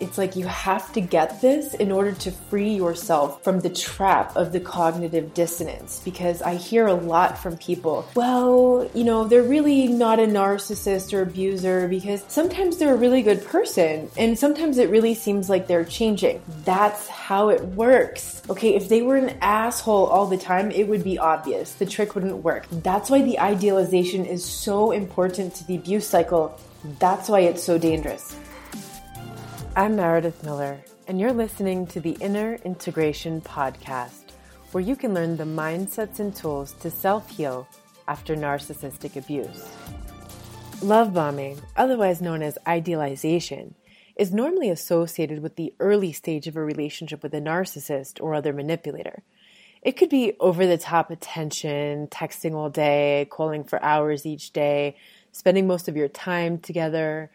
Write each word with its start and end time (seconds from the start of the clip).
It's 0.00 0.16
like 0.16 0.34
you 0.34 0.46
have 0.46 0.92
to 0.94 1.00
get 1.00 1.40
this 1.42 1.74
in 1.74 1.92
order 1.92 2.12
to 2.12 2.30
free 2.30 2.74
yourself 2.74 3.44
from 3.44 3.60
the 3.60 3.68
trap 3.68 4.34
of 4.34 4.52
the 4.52 4.60
cognitive 4.60 5.34
dissonance. 5.34 6.00
Because 6.04 6.40
I 6.40 6.54
hear 6.54 6.86
a 6.86 6.94
lot 6.94 7.38
from 7.38 7.58
people, 7.58 8.08
well, 8.14 8.90
you 8.94 9.04
know, 9.04 9.24
they're 9.24 9.42
really 9.42 9.88
not 9.88 10.18
a 10.18 10.26
narcissist 10.26 11.12
or 11.12 11.22
abuser 11.22 11.86
because 11.86 12.24
sometimes 12.28 12.78
they're 12.78 12.94
a 12.94 12.96
really 12.96 13.22
good 13.22 13.44
person 13.44 14.10
and 14.16 14.38
sometimes 14.38 14.78
it 14.78 14.88
really 14.88 15.14
seems 15.14 15.50
like 15.50 15.66
they're 15.66 15.84
changing. 15.84 16.42
That's 16.64 17.06
how 17.06 17.50
it 17.50 17.62
works. 17.62 18.42
Okay, 18.48 18.74
if 18.74 18.88
they 18.88 19.02
were 19.02 19.16
an 19.16 19.36
asshole 19.40 20.06
all 20.06 20.26
the 20.26 20.38
time, 20.38 20.70
it 20.70 20.88
would 20.88 21.04
be 21.04 21.18
obvious. 21.18 21.74
The 21.74 21.86
trick 21.86 22.14
wouldn't 22.14 22.38
work. 22.38 22.66
That's 22.72 23.10
why 23.10 23.22
the 23.22 23.38
idealization 23.38 24.24
is 24.24 24.44
so 24.44 24.92
important 24.92 25.54
to 25.56 25.66
the 25.66 25.76
abuse 25.76 26.06
cycle. 26.06 26.58
That's 26.98 27.28
why 27.28 27.40
it's 27.40 27.62
so 27.62 27.76
dangerous. 27.76 28.34
I'm 29.76 29.94
Meredith 29.94 30.42
Miller, 30.42 30.80
and 31.06 31.20
you're 31.20 31.32
listening 31.32 31.86
to 31.88 32.00
the 32.00 32.16
Inner 32.20 32.56
Integration 32.64 33.40
Podcast, 33.40 34.32
where 34.72 34.82
you 34.82 34.96
can 34.96 35.14
learn 35.14 35.36
the 35.36 35.44
mindsets 35.44 36.18
and 36.18 36.34
tools 36.34 36.72
to 36.80 36.90
self 36.90 37.30
heal 37.30 37.68
after 38.08 38.34
narcissistic 38.34 39.14
abuse. 39.14 39.70
Love 40.82 41.14
bombing, 41.14 41.60
otherwise 41.76 42.20
known 42.20 42.42
as 42.42 42.58
idealization, 42.66 43.76
is 44.16 44.32
normally 44.34 44.70
associated 44.70 45.40
with 45.40 45.54
the 45.54 45.72
early 45.78 46.12
stage 46.12 46.48
of 46.48 46.56
a 46.56 46.64
relationship 46.64 47.22
with 47.22 47.32
a 47.32 47.40
narcissist 47.40 48.20
or 48.20 48.34
other 48.34 48.52
manipulator. 48.52 49.22
It 49.82 49.92
could 49.92 50.10
be 50.10 50.34
over 50.40 50.66
the 50.66 50.78
top 50.78 51.12
attention, 51.12 52.08
texting 52.08 52.54
all 52.54 52.70
day, 52.70 53.28
calling 53.30 53.62
for 53.62 53.80
hours 53.84 54.26
each 54.26 54.52
day, 54.52 54.96
spending 55.30 55.68
most 55.68 55.86
of 55.86 55.96
your 55.96 56.08
time 56.08 56.58
together, 56.58 57.30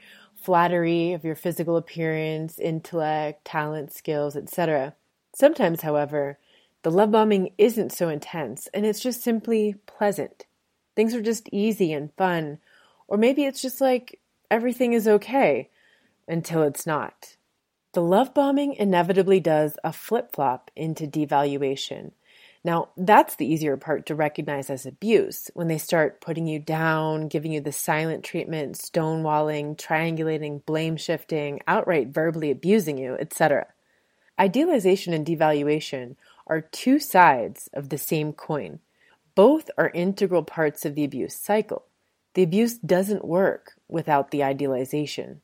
flattery 0.45 1.13
of 1.13 1.25
your 1.25 1.33
physical 1.33 1.75
appearance, 1.75 2.59
intellect, 2.59 3.43
talent, 3.43 3.91
skills, 3.91 4.35
etc. 4.35 4.93
Sometimes, 5.33 5.81
however, 5.81 6.37
the 6.83 6.91
love 6.91 7.09
bombing 7.09 7.49
isn't 7.57 7.91
so 7.91 8.09
intense 8.09 8.67
and 8.71 8.85
it's 8.85 8.99
just 8.99 9.23
simply 9.23 9.73
pleasant. 9.87 10.45
Things 10.95 11.15
are 11.15 11.21
just 11.21 11.49
easy 11.51 11.91
and 11.91 12.13
fun, 12.13 12.59
or 13.07 13.17
maybe 13.17 13.43
it's 13.43 13.59
just 13.59 13.81
like 13.81 14.19
everything 14.51 14.93
is 14.93 15.07
okay 15.07 15.71
until 16.27 16.61
it's 16.61 16.85
not. 16.85 17.37
The 17.93 18.03
love 18.03 18.35
bombing 18.35 18.75
inevitably 18.75 19.39
does 19.39 19.79
a 19.83 19.91
flip 19.91 20.31
flop 20.31 20.69
into 20.75 21.07
devaluation 21.07 22.11
now, 22.65 22.89
that's 22.97 23.35
the 23.35 23.45
easier 23.45 23.77
part 23.77 24.07
to 24.07 24.15
recognize 24.15 24.71
as 24.71 24.87
abuse 24.87 25.51
when 25.53 25.67
they 25.67 25.77
start 25.77 26.19
putting 26.19 26.47
you 26.47 26.57
down, 26.57 27.27
giving 27.27 27.51
you 27.51 27.61
the 27.61 27.71
silent 27.71 28.23
treatment, 28.23 28.75
stonewalling, 28.75 29.77
triangulating, 29.77 30.65
blame 30.65 30.97
shifting, 30.97 31.59
outright 31.67 32.07
verbally 32.07 32.49
abusing 32.49 32.97
you, 32.97 33.17
etc. 33.19 33.67
Idealization 34.39 35.13
and 35.13 35.23
devaluation 35.23 36.15
are 36.47 36.59
two 36.59 36.97
sides 36.97 37.69
of 37.71 37.89
the 37.89 37.99
same 37.99 38.33
coin. 38.33 38.79
Both 39.35 39.69
are 39.77 39.91
integral 39.93 40.41
parts 40.41 40.85
of 40.85 40.95
the 40.95 41.03
abuse 41.03 41.35
cycle. 41.35 41.85
The 42.33 42.41
abuse 42.41 42.79
doesn't 42.79 43.23
work 43.23 43.73
without 43.87 44.31
the 44.31 44.43
idealization. 44.43 45.41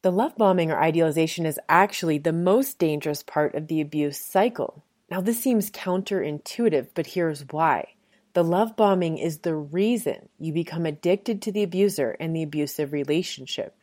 The 0.00 0.10
love 0.10 0.34
bombing 0.38 0.70
or 0.70 0.80
idealization 0.80 1.44
is 1.44 1.60
actually 1.68 2.16
the 2.16 2.32
most 2.32 2.78
dangerous 2.78 3.22
part 3.22 3.54
of 3.54 3.68
the 3.68 3.82
abuse 3.82 4.18
cycle 4.18 4.82
now, 5.10 5.20
this 5.20 5.40
seems 5.40 5.70
counterintuitive, 5.70 6.88
but 6.94 7.08
here's 7.08 7.42
why. 7.50 7.94
The 8.32 8.42
love 8.42 8.74
bombing 8.74 9.18
is 9.18 9.38
the 9.38 9.54
reason 9.54 10.28
you 10.38 10.52
become 10.52 10.86
addicted 10.86 11.42
to 11.42 11.52
the 11.52 11.62
abuser 11.62 12.16
and 12.18 12.34
the 12.34 12.42
abusive 12.42 12.92
relationship. 12.92 13.76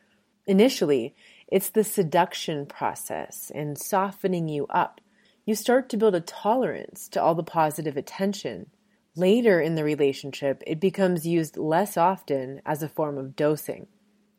Initially, 0.46 1.14
it's 1.46 1.70
the 1.70 1.84
seduction 1.84 2.66
process 2.66 3.52
and 3.54 3.78
softening 3.78 4.48
you 4.48 4.66
up. 4.66 5.00
You 5.46 5.54
start 5.54 5.88
to 5.90 5.96
build 5.96 6.14
a 6.14 6.20
tolerance 6.20 7.08
to 7.10 7.22
all 7.22 7.34
the 7.34 7.42
positive 7.42 7.96
attention. 7.96 8.70
Later 9.14 9.60
in 9.60 9.74
the 9.74 9.84
relationship, 9.84 10.62
it 10.66 10.80
becomes 10.80 11.26
used 11.26 11.56
less 11.56 11.96
often 11.96 12.60
as 12.66 12.82
a 12.82 12.88
form 12.88 13.16
of 13.16 13.36
dosing. 13.36 13.86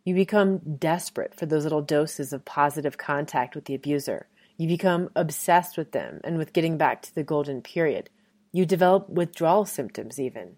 You 0.03 0.15
become 0.15 0.75
desperate 0.77 1.33
for 1.33 1.45
those 1.45 1.63
little 1.63 1.81
doses 1.81 2.33
of 2.33 2.45
positive 2.45 2.97
contact 2.97 3.55
with 3.55 3.65
the 3.65 3.75
abuser. 3.75 4.27
You 4.57 4.67
become 4.67 5.09
obsessed 5.15 5.77
with 5.77 5.91
them 5.91 6.21
and 6.23 6.37
with 6.37 6.53
getting 6.53 6.77
back 6.77 7.01
to 7.03 7.15
the 7.15 7.23
golden 7.23 7.61
period. 7.61 8.09
You 8.51 8.65
develop 8.65 9.09
withdrawal 9.09 9.65
symptoms, 9.65 10.19
even. 10.19 10.57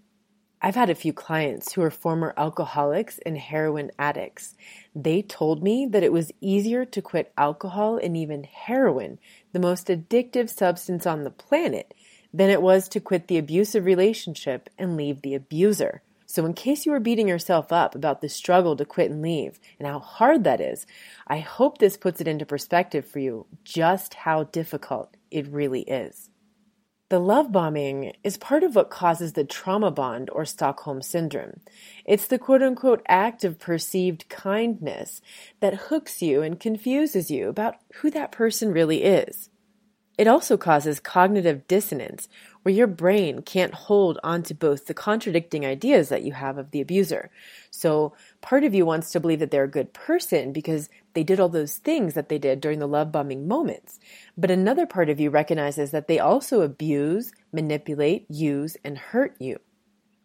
I've 0.62 0.76
had 0.76 0.90
a 0.90 0.96
few 0.96 1.14
clients 1.14 1.74
who 1.74 1.82
are 1.84 1.92
former 1.92 2.34
alcoholics 2.38 3.20
and 3.26 3.38
heroin 3.38 3.92
addicts. 4.00 4.56
They 4.96 5.22
told 5.22 5.62
me 5.62 5.86
that 5.86 6.04
it 6.04 6.12
was 6.12 6.32
easier 6.42 6.86
to 6.86 7.02
quit 7.02 7.32
alcohol 7.38 7.98
and 7.98 8.18
even 8.18 8.46
heroin, 8.46 9.20
the 9.54 9.60
most 9.60 9.88
addictive 9.88 10.50
substance 10.50 11.06
on 11.06 11.24
the 11.24 11.30
planet, 11.30 11.94
than 12.34 12.50
it 12.50 12.62
was 12.62 12.90
to 12.90 13.00
quit 13.00 13.28
the 13.28 13.38
abusive 13.38 13.86
relationship 13.86 14.70
and 14.78 14.98
leave 14.98 15.22
the 15.22 15.36
abuser. 15.36 16.02
So, 16.36 16.46
in 16.46 16.52
case 16.54 16.86
you 16.86 16.92
are 16.92 17.00
beating 17.00 17.30
yourself 17.30 17.72
up 17.72 17.96
about 17.96 18.20
the 18.20 18.28
struggle 18.28 18.76
to 18.76 18.84
quit 18.84 19.10
and 19.10 19.22
leave 19.22 19.58
and 19.80 19.88
how 19.88 20.00
hard 20.00 20.44
that 20.44 20.60
is, 20.60 20.86
I 21.26 21.38
hope 21.40 21.78
this 21.78 21.96
puts 21.96 22.20
it 22.20 22.28
into 22.28 22.46
perspective 22.46 23.08
for 23.08 23.20
you 23.20 23.46
just 23.64 24.16
how 24.16 24.44
difficult 24.44 25.16
it 25.32 25.48
really 25.48 25.84
is. 25.84 26.30
The 27.08 27.20
love 27.20 27.54
bombing 27.54 28.12
is 28.22 28.36
part 28.36 28.64
of 28.64 28.76
what 28.76 28.90
causes 28.90 29.32
the 29.32 29.46
trauma 29.46 29.92
bond 29.92 30.30
or 30.30 30.44
Stockholm 30.44 31.02
syndrome. 31.02 31.62
It's 32.04 32.28
the 32.28 32.38
quote 32.38 32.62
unquote 32.62 33.02
act 33.08 33.46
of 33.46 33.58
perceived 33.58 34.28
kindness 34.28 35.22
that 35.62 35.86
hooks 35.88 36.22
you 36.22 36.42
and 36.42 36.60
confuses 36.60 37.32
you 37.32 37.48
about 37.48 37.78
who 38.02 38.12
that 38.12 38.34
person 38.34 38.74
really 38.74 39.04
is. 39.06 39.50
It 40.18 40.28
also 40.28 40.56
causes 40.58 41.00
cognitive 41.00 41.68
dissonance, 41.68 42.28
where 42.66 42.74
your 42.74 42.88
brain 42.88 43.44
can't 43.44 43.76
hold 43.76 44.18
onto 44.24 44.52
both 44.52 44.88
the 44.88 44.94
contradicting 44.96 45.64
ideas 45.64 46.10
that 46.10 46.24
you 46.24 46.32
have 46.32 46.58
of 46.58 46.72
the 46.72 46.82
abuser. 46.82 47.30
So, 47.70 48.16
part 48.42 48.64
of 48.64 48.74
you 48.74 48.88
wants 48.88 49.12
to 49.12 49.20
believe 49.20 49.38
that 49.38 49.52
they're 49.52 49.66
a 49.66 49.70
good 49.70 49.94
person 49.94 50.52
because 50.52 50.90
they 51.14 51.22
did 51.22 51.40
all 51.40 51.48
those 51.48 51.76
things 51.76 52.16
that 52.16 52.28
they 52.28 52.40
did 52.40 52.62
during 52.62 52.80
the 52.80 52.88
love 52.88 53.12
bombing 53.12 53.48
moments. 53.48 54.00
But 54.36 54.50
another 54.50 54.88
part 54.88 55.12
of 55.12 55.20
you 55.20 55.30
recognizes 55.30 55.92
that 55.92 56.08
they 56.08 56.18
also 56.18 56.62
abuse, 56.62 57.34
manipulate, 57.54 58.26
use, 58.32 58.78
and 58.84 58.98
hurt 58.98 59.36
you. 59.38 59.60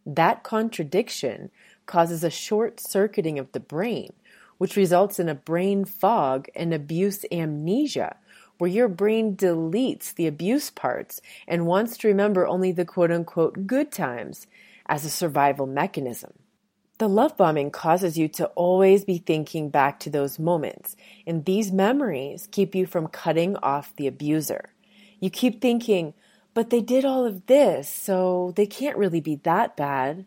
That 0.06 0.42
contradiction 0.42 1.50
causes 1.84 2.24
a 2.24 2.30
short 2.30 2.80
circuiting 2.80 3.38
of 3.38 3.52
the 3.52 3.60
brain, 3.60 4.14
which 4.56 4.76
results 4.76 5.18
in 5.18 5.28
a 5.28 5.34
brain 5.34 5.84
fog 5.84 6.48
and 6.56 6.72
abuse 6.72 7.22
amnesia 7.30 8.16
where 8.60 8.70
your 8.70 8.88
brain 8.88 9.34
deletes 9.34 10.14
the 10.14 10.26
abuse 10.26 10.68
parts 10.68 11.22
and 11.48 11.66
wants 11.66 11.96
to 11.96 12.08
remember 12.08 12.46
only 12.46 12.70
the 12.70 12.84
quote 12.84 13.10
unquote 13.10 13.66
good 13.66 13.90
times 13.90 14.46
as 14.84 15.02
a 15.02 15.10
survival 15.10 15.66
mechanism. 15.66 16.30
The 16.98 17.08
love 17.08 17.38
bombing 17.38 17.70
causes 17.70 18.18
you 18.18 18.28
to 18.28 18.48
always 18.48 19.06
be 19.06 19.16
thinking 19.16 19.70
back 19.70 19.98
to 20.00 20.10
those 20.10 20.38
moments, 20.38 20.94
and 21.26 21.46
these 21.46 21.72
memories 21.72 22.48
keep 22.52 22.74
you 22.74 22.84
from 22.84 23.06
cutting 23.06 23.56
off 23.56 23.96
the 23.96 24.06
abuser. 24.06 24.74
You 25.20 25.30
keep 25.30 25.62
thinking, 25.62 26.12
but 26.52 26.68
they 26.68 26.82
did 26.82 27.06
all 27.06 27.24
of 27.24 27.46
this, 27.46 27.88
so 27.88 28.52
they 28.56 28.66
can't 28.66 28.98
really 28.98 29.22
be 29.22 29.36
that 29.36 29.74
bad. 29.74 30.26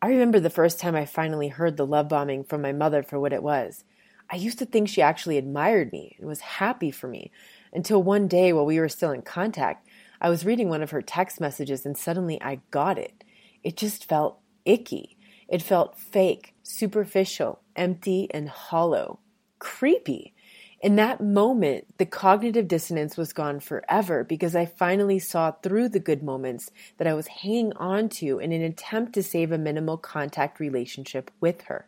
I 0.00 0.08
remember 0.08 0.40
the 0.40 0.48
first 0.48 0.80
time 0.80 0.96
I 0.96 1.04
finally 1.04 1.48
heard 1.48 1.76
the 1.76 1.84
love 1.84 2.08
bombing 2.08 2.44
from 2.44 2.62
my 2.62 2.72
mother 2.72 3.02
for 3.02 3.20
what 3.20 3.34
it 3.34 3.42
was. 3.42 3.84
I 4.30 4.36
used 4.36 4.58
to 4.58 4.66
think 4.66 4.88
she 4.88 5.02
actually 5.02 5.38
admired 5.38 5.92
me 5.92 6.16
and 6.18 6.26
was 6.26 6.40
happy 6.40 6.90
for 6.90 7.08
me, 7.08 7.30
until 7.76 8.02
one 8.02 8.26
day 8.26 8.52
while 8.52 8.66
we 8.66 8.80
were 8.80 8.88
still 8.88 9.12
in 9.12 9.22
contact, 9.22 9.86
I 10.20 10.30
was 10.30 10.46
reading 10.46 10.68
one 10.68 10.82
of 10.82 10.90
her 10.90 11.02
text 11.02 11.40
messages 11.40 11.84
and 11.84 11.96
suddenly 11.96 12.40
I 12.42 12.60
got 12.70 12.98
it. 12.98 13.22
It 13.62 13.76
just 13.76 14.06
felt 14.06 14.40
icky. 14.64 15.16
It 15.46 15.62
felt 15.62 15.98
fake, 15.98 16.54
superficial, 16.62 17.60
empty, 17.76 18.28
and 18.32 18.48
hollow. 18.48 19.20
Creepy. 19.58 20.32
In 20.80 20.96
that 20.96 21.22
moment, 21.22 21.86
the 21.98 22.06
cognitive 22.06 22.68
dissonance 22.68 23.16
was 23.16 23.32
gone 23.32 23.60
forever 23.60 24.24
because 24.24 24.54
I 24.54 24.66
finally 24.66 25.18
saw 25.18 25.52
through 25.52 25.90
the 25.90 26.00
good 26.00 26.22
moments 26.22 26.70
that 26.98 27.06
I 27.06 27.14
was 27.14 27.28
hanging 27.28 27.72
on 27.74 28.08
to 28.10 28.38
in 28.38 28.52
an 28.52 28.62
attempt 28.62 29.12
to 29.14 29.22
save 29.22 29.52
a 29.52 29.58
minimal 29.58 29.96
contact 29.96 30.60
relationship 30.60 31.30
with 31.40 31.62
her. 31.62 31.86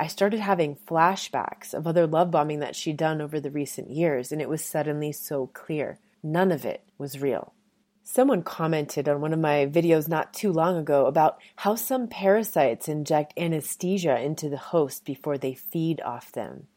I 0.00 0.06
started 0.06 0.40
having 0.40 0.76
flashbacks 0.76 1.74
of 1.74 1.86
other 1.86 2.06
love 2.06 2.30
bombing 2.30 2.60
that 2.60 2.76
she'd 2.76 2.96
done 2.96 3.20
over 3.20 3.40
the 3.40 3.50
recent 3.50 3.90
years, 3.90 4.30
and 4.30 4.40
it 4.40 4.48
was 4.48 4.64
suddenly 4.64 5.10
so 5.10 5.48
clear. 5.48 5.98
None 6.22 6.52
of 6.52 6.64
it 6.64 6.84
was 6.98 7.20
real. 7.20 7.52
Someone 8.04 8.42
commented 8.42 9.08
on 9.08 9.20
one 9.20 9.34
of 9.34 9.38
my 9.38 9.66
videos 9.66 10.08
not 10.08 10.32
too 10.32 10.50
long 10.50 10.76
ago 10.76 11.06
about 11.06 11.38
how 11.56 11.74
some 11.74 12.08
parasites 12.08 12.88
inject 12.88 13.34
anesthesia 13.36 14.18
into 14.20 14.48
the 14.48 14.56
host 14.56 15.04
before 15.04 15.36
they 15.36 15.52
feed 15.52 16.00
off 16.00 16.32
them. 16.32 16.68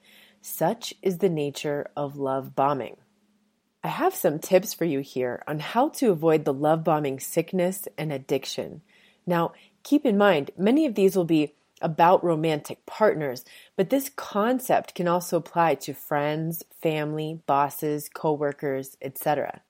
Such 0.41 0.93
is 1.01 1.19
the 1.19 1.29
nature 1.29 1.89
of 1.95 2.17
love 2.17 2.55
bombing. 2.55 2.97
I 3.83 3.87
have 3.87 4.13
some 4.13 4.39
tips 4.39 4.73
for 4.73 4.85
you 4.85 4.99
here 4.99 5.43
on 5.47 5.59
how 5.59 5.89
to 5.89 6.11
avoid 6.11 6.43
the 6.43 6.53
love 6.53 6.83
bombing 6.83 7.19
sickness 7.19 7.87
and 7.97 8.11
addiction. 8.11 8.81
Now, 9.25 9.53
keep 9.83 10.05
in 10.05 10.17
mind, 10.17 10.51
many 10.57 10.85
of 10.85 10.95
these 10.95 11.15
will 11.15 11.25
be 11.25 11.53
about 11.81 12.23
romantic 12.23 12.85
partners, 12.85 13.43
but 13.75 13.89
this 13.89 14.09
concept 14.09 14.95
can 14.95 15.07
also 15.07 15.37
apply 15.37 15.75
to 15.75 15.93
friends, 15.93 16.63
family, 16.81 17.41
bosses, 17.45 18.09
coworkers, 18.09 18.97
etc. 19.01 19.61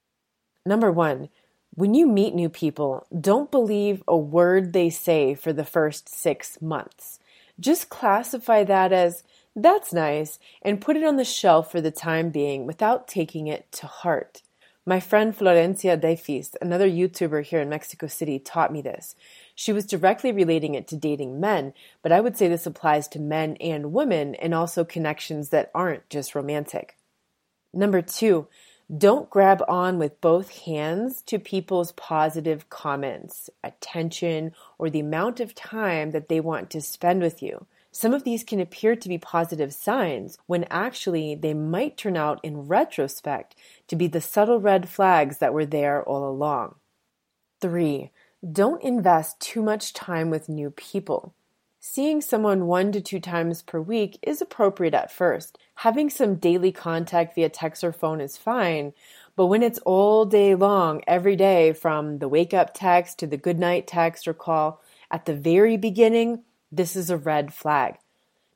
Number 0.66 0.92
one, 0.92 1.30
when 1.74 1.94
you 1.94 2.06
meet 2.06 2.36
new 2.36 2.50
people, 2.50 3.08
don't 3.18 3.50
believe 3.50 4.04
a 4.08 4.18
word 4.18 4.74
they 4.74 4.90
say 4.90 5.36
for 5.36 5.54
the 5.54 5.63
first 5.63 6.10
six 6.10 6.62
months. 6.62 7.19
Just 7.60 7.90
classify 7.90 8.64
that 8.66 8.92
as 8.92 9.24
that's 9.56 9.94
nice 9.94 10.40
and 10.62 10.81
put 10.81 10.98
it 10.98 11.04
on 11.04 11.18
the 11.18 11.25
shelf 11.25 11.72
for 11.72 11.81
the 11.81 11.92
time 11.92 12.30
being 12.30 12.66
without 12.66 13.07
taking 13.07 13.48
it 13.48 13.72
to 13.74 13.88
heart. 13.88 14.42
My 14.86 15.00
friend 15.00 15.38
Florencia 15.38 16.00
Defis, 16.00 16.56
another 16.60 16.90
YouTuber 16.90 17.44
here 17.44 17.62
in 17.62 17.69
Mexico 17.69 18.07
City, 18.07 18.40
taught 18.40 18.74
me 18.74 18.81
this. 18.81 19.16
She 19.62 19.74
was 19.74 19.86
directly 19.86 20.31
relating 20.31 20.74
it 20.74 20.88
to 20.88 20.96
dating 20.96 21.40
men, 21.40 21.75
but 22.02 22.12
I 22.12 22.19
would 22.19 22.36
say 22.36 22.48
this 22.48 22.66
applies 22.66 23.08
to 23.10 23.19
men 23.19 23.58
and 23.58 23.94
women 23.94 24.34
and 24.34 24.56
also 24.56 24.84
connections 24.84 25.50
that 25.50 25.69
aren't 25.75 26.10
just 26.10 26.34
romantic. 26.34 26.98
Number 27.72 28.02
two, 28.02 28.48
don't 28.98 29.30
grab 29.30 29.62
on 29.68 30.00
with 30.00 30.19
both 30.19 30.63
hands 30.66 31.22
to 31.28 31.38
people's 31.38 31.92
positive 31.92 32.72
comments, 32.72 33.52
attention, 33.63 34.54
or 34.80 34.90
the 34.90 35.02
amount 35.02 35.40
of 35.40 35.54
time 35.54 36.10
that 36.10 36.28
they 36.28 36.40
want 36.40 36.72
to 36.72 36.81
spend 36.81 37.22
with 37.22 37.44
you. 37.44 37.68
Some 37.92 38.16
of 38.16 38.24
these 38.24 38.44
can 38.44 38.60
appear 38.60 38.96
to 38.96 39.07
be 39.07 39.19
positive 39.19 39.75
signs 39.75 40.40
when 40.48 40.66
actually 40.72 41.36
they 41.36 41.54
might 41.54 41.98
turn 41.98 42.18
out 42.18 42.40
in 42.42 42.68
retrospect 42.68 43.56
to 43.90 43.96
be 43.96 44.07
the 44.07 44.22
subtle 44.22 44.60
red 44.60 44.90
flags 44.90 45.38
that 45.38 45.54
were 45.54 45.68
there 45.68 46.02
all 46.02 46.28
along. 46.28 46.78
3. 47.62 48.10
Don't 48.50 48.82
invest 48.82 49.40
too 49.40 49.62
much 49.62 49.94
time 49.94 50.32
with 50.32 50.50
new 50.50 50.72
people. 50.72 51.36
Seeing 51.80 52.22
someone 52.22 52.66
one 52.66 52.92
to 52.92 53.00
two 53.00 53.20
times 53.20 53.62
per 53.62 53.80
week 53.80 54.18
is 54.24 54.42
appropriate 54.42 54.96
at 54.96 55.12
first. 55.12 55.60
Having 55.76 56.10
some 56.10 56.36
daily 56.38 56.72
contact 56.72 57.36
via 57.36 57.50
text 57.50 57.84
or 57.84 57.94
phone 57.94 58.20
is 58.20 58.38
fine, 58.38 58.94
but 59.36 59.46
when 59.46 59.62
it's 59.62 59.78
all 59.86 60.26
day 60.26 60.56
long, 60.56 61.04
every 61.06 61.36
day, 61.36 61.72
from 61.72 62.18
the 62.18 62.28
wake 62.28 62.52
up 62.52 62.72
text 62.74 63.20
to 63.20 63.28
the 63.28 63.38
good 63.38 63.60
night 63.60 63.86
text 63.86 64.28
or 64.28 64.34
call, 64.34 64.82
at 65.12 65.26
the 65.26 65.36
very 65.36 65.78
beginning, 65.78 66.42
this 66.72 66.96
is 66.96 67.12
a 67.12 67.18
red 67.18 67.54
flag. 67.54 68.00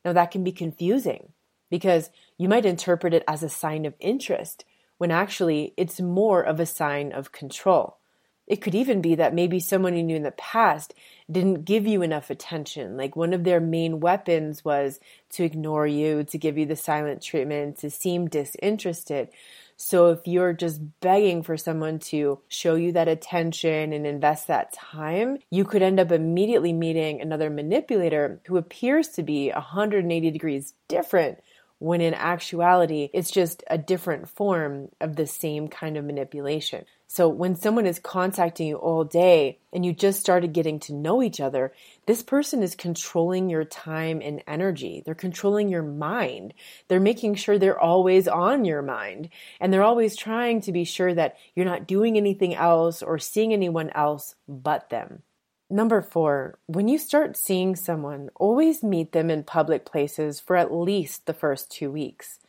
Now, 0.04 0.14
that 0.14 0.32
can 0.32 0.44
be 0.44 0.52
confusing 0.52 1.32
because 1.70 2.10
you 2.40 2.50
might 2.50 2.66
interpret 2.66 3.14
it 3.14 3.24
as 3.28 3.44
a 3.44 3.50
sign 3.50 3.86
of 3.86 3.94
interest 4.00 4.66
when 4.98 5.12
actually 5.12 5.76
it's 5.78 6.02
more 6.02 6.42
of 6.42 6.60
a 6.60 6.66
sign 6.66 7.12
of 7.12 7.32
control. 7.32 7.98
It 8.48 8.62
could 8.62 8.76
even 8.76 9.02
be 9.02 9.16
that 9.16 9.34
maybe 9.34 9.60
someone 9.60 9.96
you 9.96 10.04
knew 10.04 10.16
in 10.16 10.24
the 10.24 10.32
past 10.32 10.94
didn't 11.32 11.66
give 11.66 11.88
you 11.88 12.04
enough 12.04 12.30
attention. 12.30 12.96
Like 12.96 13.16
one 13.16 13.34
of 13.34 13.44
their 13.44 13.60
main 13.60 14.00
weapons 14.00 14.64
was 14.64 15.00
to 15.32 15.44
ignore 15.44 15.88
you, 15.88 16.24
to 16.26 16.38
give 16.38 16.58
you 16.58 16.66
the 16.66 16.76
silent 16.76 17.24
treatment, 17.24 17.80
to 17.80 17.90
seem 17.90 18.28
disinterested. 18.28 19.30
So 19.78 20.12
if 20.12 20.26
you're 20.26 20.54
just 20.54 20.80
begging 21.02 21.44
for 21.44 21.58
someone 21.58 22.00
to 22.00 22.40
show 22.48 22.76
you 22.76 22.92
that 22.94 23.08
attention 23.08 23.92
and 23.92 24.06
invest 24.06 24.48
that 24.48 24.72
time, 24.74 25.40
you 25.50 25.66
could 25.66 25.82
end 25.82 26.00
up 26.00 26.12
immediately 26.12 26.72
meeting 26.72 27.20
another 27.20 27.50
manipulator 27.50 28.40
who 28.46 28.58
appears 28.58 29.10
to 29.10 29.24
be 29.24 29.50
180 29.50 30.32
degrees 30.32 30.74
different 30.88 31.40
when 31.80 32.00
in 32.00 32.14
actuality, 32.14 33.10
it's 33.14 33.32
just 33.32 33.64
a 33.68 33.78
different 33.78 34.30
form 34.30 34.90
of 35.02 35.18
the 35.18 35.28
same 35.28 35.68
kind 35.68 35.98
of 35.98 36.06
manipulation. 36.06 36.86
So 37.08 37.30
when 37.30 37.56
someone 37.56 37.86
is 37.86 38.00
contacting 38.00 38.68
you 38.68 38.76
all 38.78 39.04
day 39.04 39.60
and 39.72 39.86
you 39.86 39.94
just 39.94 40.20
started 40.20 40.54
getting 40.54 40.80
to 40.82 40.94
know 40.94 41.22
each 41.22 41.40
other, 41.40 41.72
this 42.08 42.24
person 42.24 42.64
is 42.64 42.76
controlling 42.76 43.50
your 43.50 43.64
time 43.64 44.22
and 44.24 44.44
energy. 44.48 45.04
They're 45.06 45.16
controlling 45.16 45.70
your 45.70 45.84
mind. 45.84 46.54
They're 46.88 47.00
making 47.00 47.36
sure 47.36 47.58
they're 47.58 47.80
always 47.80 48.28
on 48.28 48.66
your 48.66 48.82
mind. 48.82 49.30
And 49.60 49.72
they're 49.72 49.84
always 49.84 50.16
trying 50.16 50.62
to 50.62 50.72
be 50.72 50.84
sure 50.84 51.14
that 51.14 51.38
you're 51.56 51.66
not 51.66 51.88
doing 51.88 52.18
anything 52.18 52.56
else 52.56 53.02
or 53.02 53.20
seeing 53.20 53.54
anyone 53.54 53.92
else 53.92 54.36
but 54.48 54.90
them. 54.90 55.22
Number 55.70 56.02
four, 56.02 56.60
when 56.68 56.88
you 56.88 57.00
start 57.00 57.38
seeing 57.38 57.76
someone, 57.76 58.30
always 58.36 58.84
meet 58.84 59.14
them 59.14 59.32
in 59.32 59.44
public 59.44 59.84
places 59.84 60.40
for 60.40 60.56
at 60.56 60.72
least 60.72 61.26
the 61.26 61.34
first 61.34 61.72
two 61.72 61.92
weeks. 61.92 62.40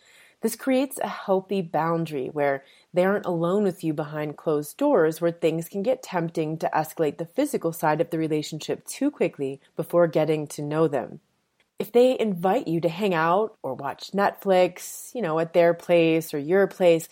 This 0.46 0.54
creates 0.54 1.00
a 1.00 1.08
healthy 1.08 1.60
boundary 1.60 2.28
where 2.28 2.62
they 2.94 3.04
aren't 3.04 3.26
alone 3.26 3.64
with 3.64 3.82
you 3.82 3.92
behind 3.92 4.36
closed 4.36 4.76
doors 4.76 5.20
where 5.20 5.32
things 5.32 5.68
can 5.68 5.82
get 5.82 6.04
tempting 6.04 6.56
to 6.58 6.70
escalate 6.72 7.18
the 7.18 7.26
physical 7.26 7.72
side 7.72 8.00
of 8.00 8.10
the 8.10 8.18
relationship 8.18 8.86
too 8.86 9.10
quickly 9.10 9.60
before 9.74 10.06
getting 10.06 10.46
to 10.46 10.62
know 10.62 10.86
them. 10.86 11.18
If 11.80 11.90
they 11.90 12.16
invite 12.16 12.68
you 12.68 12.80
to 12.82 12.88
hang 12.88 13.12
out 13.12 13.56
or 13.60 13.74
watch 13.74 14.12
Netflix, 14.12 15.12
you 15.16 15.20
know, 15.20 15.40
at 15.40 15.52
their 15.52 15.74
place 15.74 16.32
or 16.32 16.38
your 16.38 16.68
place, 16.68 17.08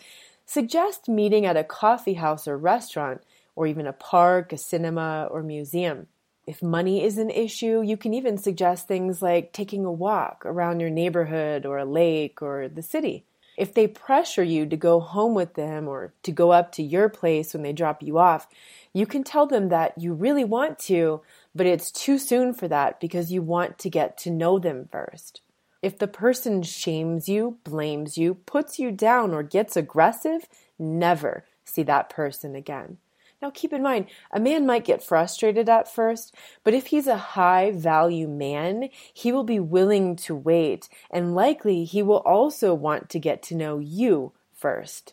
suggest 0.46 1.08
meeting 1.08 1.44
at 1.44 1.56
a 1.56 1.64
coffee 1.64 2.14
house 2.14 2.46
or 2.46 2.56
restaurant 2.56 3.20
or 3.56 3.66
even 3.66 3.88
a 3.88 3.92
park, 3.92 4.52
a 4.52 4.58
cinema, 4.58 5.26
or 5.28 5.42
museum. 5.42 6.06
If 6.46 6.62
money 6.62 7.02
is 7.02 7.16
an 7.16 7.30
issue, 7.30 7.80
you 7.82 7.96
can 7.96 8.12
even 8.12 8.36
suggest 8.36 8.86
things 8.86 9.22
like 9.22 9.52
taking 9.52 9.84
a 9.84 9.92
walk 9.92 10.42
around 10.44 10.80
your 10.80 10.90
neighborhood 10.90 11.64
or 11.64 11.78
a 11.78 11.84
lake 11.84 12.42
or 12.42 12.68
the 12.68 12.82
city. 12.82 13.24
If 13.56 13.72
they 13.72 13.86
pressure 13.86 14.42
you 14.42 14.66
to 14.66 14.76
go 14.76 15.00
home 15.00 15.34
with 15.34 15.54
them 15.54 15.88
or 15.88 16.12
to 16.24 16.32
go 16.32 16.50
up 16.50 16.72
to 16.72 16.82
your 16.82 17.08
place 17.08 17.54
when 17.54 17.62
they 17.62 17.72
drop 17.72 18.02
you 18.02 18.18
off, 18.18 18.48
you 18.92 19.06
can 19.06 19.24
tell 19.24 19.46
them 19.46 19.68
that 19.68 19.96
you 19.96 20.12
really 20.12 20.44
want 20.44 20.78
to, 20.80 21.22
but 21.54 21.66
it's 21.66 21.90
too 21.90 22.18
soon 22.18 22.52
for 22.52 22.68
that 22.68 23.00
because 23.00 23.32
you 23.32 23.42
want 23.42 23.78
to 23.78 23.90
get 23.90 24.18
to 24.18 24.30
know 24.30 24.58
them 24.58 24.88
first. 24.90 25.40
If 25.82 25.98
the 25.98 26.08
person 26.08 26.62
shames 26.62 27.28
you, 27.28 27.58
blames 27.62 28.18
you, 28.18 28.34
puts 28.34 28.78
you 28.78 28.90
down, 28.90 29.32
or 29.32 29.42
gets 29.42 29.76
aggressive, 29.76 30.48
never 30.78 31.44
see 31.64 31.82
that 31.84 32.08
person 32.08 32.54
again. 32.54 32.98
Now, 33.44 33.50
keep 33.50 33.74
in 33.74 33.82
mind, 33.82 34.06
a 34.32 34.40
man 34.40 34.64
might 34.64 34.86
get 34.86 35.02
frustrated 35.02 35.68
at 35.68 35.92
first, 35.92 36.34
but 36.64 36.72
if 36.72 36.86
he's 36.86 37.06
a 37.06 37.18
high 37.18 37.72
value 37.72 38.26
man, 38.26 38.88
he 39.12 39.32
will 39.32 39.44
be 39.44 39.60
willing 39.60 40.16
to 40.16 40.34
wait, 40.34 40.88
and 41.10 41.34
likely 41.34 41.84
he 41.84 42.02
will 42.02 42.22
also 42.24 42.72
want 42.72 43.10
to 43.10 43.18
get 43.18 43.42
to 43.42 43.54
know 43.54 43.78
you 43.78 44.32
first. 44.54 45.12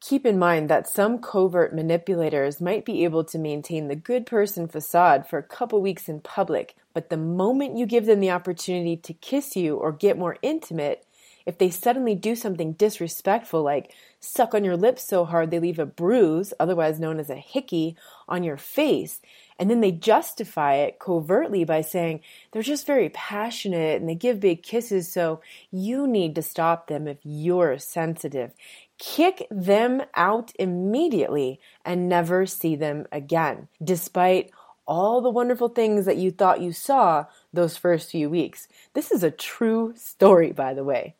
Keep 0.00 0.26
in 0.26 0.40
mind 0.40 0.68
that 0.70 0.88
some 0.88 1.20
covert 1.20 1.72
manipulators 1.72 2.60
might 2.60 2.84
be 2.84 3.04
able 3.04 3.22
to 3.22 3.38
maintain 3.38 3.86
the 3.86 3.94
good 3.94 4.26
person 4.26 4.66
facade 4.66 5.28
for 5.28 5.38
a 5.38 5.44
couple 5.44 5.80
weeks 5.80 6.08
in 6.08 6.18
public, 6.18 6.74
but 6.92 7.10
the 7.10 7.16
moment 7.16 7.78
you 7.78 7.86
give 7.86 8.06
them 8.06 8.18
the 8.18 8.32
opportunity 8.32 8.96
to 8.96 9.14
kiss 9.14 9.54
you 9.54 9.76
or 9.76 9.92
get 9.92 10.18
more 10.18 10.36
intimate, 10.42 11.06
if 11.46 11.58
they 11.58 11.70
suddenly 11.70 12.16
do 12.16 12.34
something 12.34 12.72
disrespectful 12.72 13.62
like 13.62 13.94
suck 14.24 14.54
on 14.54 14.64
your 14.64 14.76
lips 14.76 15.04
so 15.04 15.24
hard 15.24 15.50
they 15.50 15.58
leave 15.58 15.80
a 15.80 15.84
bruise, 15.84 16.54
otherwise 16.60 17.00
known 17.00 17.18
as 17.18 17.28
a 17.28 17.34
hickey, 17.34 17.96
on 18.28 18.44
your 18.44 18.56
face, 18.56 19.20
and 19.58 19.68
then 19.68 19.80
they 19.80 19.90
justify 19.90 20.74
it 20.76 20.98
covertly 20.98 21.64
by 21.64 21.80
saying 21.80 22.20
they're 22.50 22.62
just 22.62 22.86
very 22.86 23.10
passionate 23.10 24.00
and 24.00 24.08
they 24.08 24.14
give 24.14 24.40
big 24.40 24.62
kisses, 24.62 25.10
so 25.10 25.40
you 25.70 26.06
need 26.06 26.34
to 26.36 26.42
stop 26.42 26.86
them 26.86 27.08
if 27.08 27.18
you're 27.24 27.78
sensitive. 27.78 28.52
Kick 28.98 29.46
them 29.50 30.02
out 30.14 30.52
immediately 30.58 31.60
and 31.84 32.08
never 32.08 32.46
see 32.46 32.76
them 32.76 33.06
again, 33.10 33.66
despite 33.82 34.52
all 34.86 35.20
the 35.20 35.30
wonderful 35.30 35.68
things 35.68 36.06
that 36.06 36.16
you 36.16 36.30
thought 36.30 36.60
you 36.60 36.72
saw 36.72 37.24
those 37.52 37.76
first 37.76 38.10
few 38.10 38.30
weeks. 38.30 38.68
This 38.94 39.10
is 39.10 39.22
a 39.22 39.30
true 39.30 39.94
story, 39.96 40.52
by 40.52 40.74
the 40.74 40.84
way. 40.84 41.16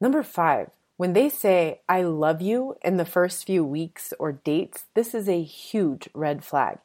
Number 0.00 0.22
five, 0.22 0.70
when 1.00 1.14
they 1.14 1.30
say, 1.30 1.80
I 1.88 2.02
love 2.02 2.42
you 2.42 2.76
in 2.82 2.98
the 2.98 3.06
first 3.06 3.46
few 3.46 3.64
weeks 3.64 4.12
or 4.18 4.32
dates, 4.32 4.84
this 4.92 5.14
is 5.14 5.30
a 5.30 5.42
huge 5.42 6.10
red 6.12 6.44
flag. 6.44 6.76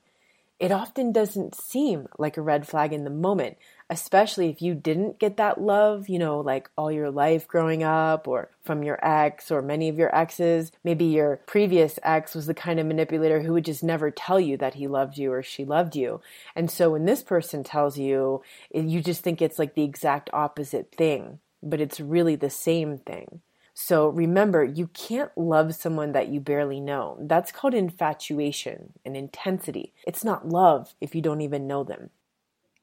It 0.58 0.72
often 0.72 1.12
doesn't 1.12 1.54
seem 1.54 2.08
like 2.18 2.38
a 2.38 2.42
red 2.42 2.66
flag 2.66 2.94
in 2.94 3.04
the 3.04 3.10
moment, 3.10 3.58
especially 3.90 4.48
if 4.48 4.62
you 4.62 4.74
didn't 4.74 5.20
get 5.20 5.36
that 5.36 5.60
love, 5.60 6.08
you 6.08 6.18
know, 6.18 6.40
like 6.40 6.70
all 6.78 6.90
your 6.90 7.12
life 7.12 7.46
growing 7.46 7.84
up 7.84 8.26
or 8.26 8.52
from 8.64 8.84
your 8.84 9.06
ex 9.06 9.52
or 9.52 9.62
many 9.62 9.90
of 9.90 9.98
your 9.98 10.16
exes. 10.16 10.72
Maybe 10.82 11.04
your 11.04 11.42
previous 11.46 12.00
ex 12.02 12.34
was 12.34 12.46
the 12.46 12.54
kind 12.54 12.80
of 12.80 12.86
manipulator 12.86 13.42
who 13.42 13.52
would 13.52 13.66
just 13.66 13.84
never 13.84 14.12
tell 14.12 14.40
you 14.40 14.56
that 14.60 14.76
he 14.76 14.88
loved 14.88 15.18
you 15.18 15.34
or 15.34 15.44
she 15.44 15.66
loved 15.66 15.94
you. 15.94 16.22
And 16.56 16.72
so 16.72 16.92
when 16.92 17.04
this 17.04 17.22
person 17.22 17.66
tells 17.66 17.98
you, 17.98 18.42
you 18.74 19.02
just 19.02 19.24
think 19.24 19.42
it's 19.42 19.60
like 19.60 19.76
the 19.76 19.84
exact 19.84 20.30
opposite 20.32 20.96
thing 20.96 21.40
but 21.66 21.82
it's 21.82 22.00
really 22.00 22.36
the 22.36 22.50
same 22.50 23.00
thing. 23.00 23.42
So 23.78 24.08
remember, 24.08 24.64
you 24.64 24.88
can't 24.88 25.38
love 25.38 25.76
someone 25.76 26.14
that 26.14 26.30
you 26.30 26.40
barely 26.40 26.80
know. 26.80 27.18
That's 27.20 27.52
called 27.52 27.74
infatuation 27.74 28.94
and 29.06 29.18
intensity. 29.18 29.92
It's 30.08 30.24
not 30.24 30.48
love 30.48 30.96
if 31.02 31.14
you 31.14 31.22
don't 31.22 31.42
even 31.42 31.68
know 31.68 31.84
them. 31.84 32.10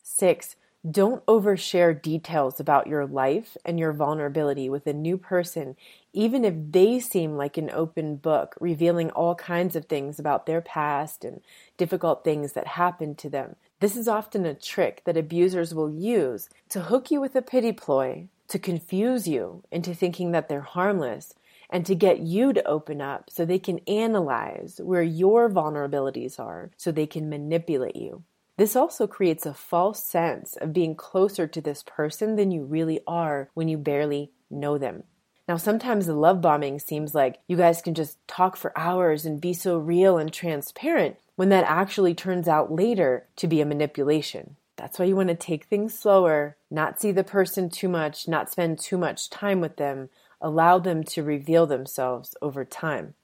Six, 0.03 0.57
don't 0.89 1.25
overshare 1.25 2.01
details 2.01 2.61
about 2.61 2.89
your 2.89 3.07
life 3.07 3.57
and 3.65 3.81
your 3.81 3.95
vulnerability 3.95 4.69
with 4.69 4.87
a 4.87 4.93
new 4.93 5.17
person, 5.17 5.77
even 6.13 6.45
if 6.45 6.55
they 6.73 7.01
seem 7.01 7.37
like 7.37 7.57
an 7.57 7.71
open 7.71 8.17
book, 8.17 8.55
revealing 8.61 9.11
all 9.13 9.35
kinds 9.35 9.75
of 9.75 9.87
things 9.87 10.19
about 10.19 10.45
their 10.45 10.61
past 10.61 11.25
and 11.25 11.41
difficult 11.79 12.23
things 12.23 12.53
that 12.53 12.67
happened 12.67 13.17
to 13.19 13.31
them. 13.31 13.57
This 13.81 13.97
is 13.97 14.09
often 14.09 14.45
a 14.45 14.55
trick 14.55 15.03
that 15.07 15.17
abusers 15.17 15.75
will 15.75 15.91
use 15.91 16.51
to 16.69 16.83
hook 16.83 17.11
you 17.11 17.19
with 17.19 17.35
a 17.35 17.43
pity 17.43 17.73
ploy, 17.73 18.27
to 18.49 18.59
confuse 18.59 19.27
you 19.27 19.63
into 19.71 19.95
thinking 19.95 20.33
that 20.33 20.49
they're 20.49 20.61
harmless, 20.61 21.35
and 21.71 21.87
to 21.87 21.95
get 21.95 22.21
you 22.21 22.53
to 22.53 22.67
open 22.67 23.01
up 23.01 23.31
so 23.31 23.45
they 23.45 23.59
can 23.59 23.79
analyze 23.89 24.79
where 24.83 25.03
your 25.03 25.49
vulnerabilities 25.49 26.39
are 26.39 26.71
so 26.77 26.93
they 26.93 27.07
can 27.07 27.31
manipulate 27.31 27.97
you. 27.97 28.23
This 28.59 28.77
also 28.77 29.07
creates 29.07 29.47
a 29.47 29.55
false 29.55 30.05
sense 30.05 30.57
of 30.57 30.75
being 30.75 30.95
closer 30.95 31.47
to 31.47 31.61
this 31.61 31.83
person 31.83 32.37
than 32.37 32.51
you 32.51 32.65
really 32.65 33.01
are 33.07 33.49
when 33.55 33.69
you 33.69 33.79
barely 33.79 34.33
know 34.51 34.77
them. 34.77 35.05
Now, 35.49 35.57
sometimes 35.57 36.07
the 36.07 36.15
love 36.15 36.41
bombing 36.41 36.79
seems 36.79 37.15
like 37.15 37.41
you 37.49 37.57
guys 37.57 37.83
can 37.83 37.95
just 37.95 38.19
talk 38.29 38.57
for 38.57 38.79
hours 38.79 39.25
and 39.25 39.41
be 39.41 39.55
so 39.55 39.79
real 39.79 40.19
and 40.19 40.33
transparent 40.33 41.17
when 41.35 41.49
that 41.49 41.65
actually 41.67 42.15
turns 42.15 42.47
out 42.47 42.71
later 42.71 43.27
to 43.37 43.49
be 43.49 43.61
a 43.61 43.67
manipulation. 43.67 44.57
That's 44.83 44.99
why 44.99 45.05
you 45.05 45.15
want 45.15 45.29
to 45.29 45.37
take 45.37 45.67
things 45.67 45.97
slower, 45.97 46.57
not 46.69 47.01
see 47.01 47.12
the 47.12 47.23
person 47.23 47.71
too 47.71 47.89
much, 47.89 48.27
not 48.27 48.51
spend 48.51 48.81
too 48.81 48.99
much 48.99 49.31
time 49.31 49.61
with 49.61 49.77
them, 49.77 50.11
allow 50.41 50.81
them 50.81 51.05
to 51.05 51.23
reveal 51.23 51.69
themselves 51.69 52.35
over 52.43 52.65
time. 52.65 53.15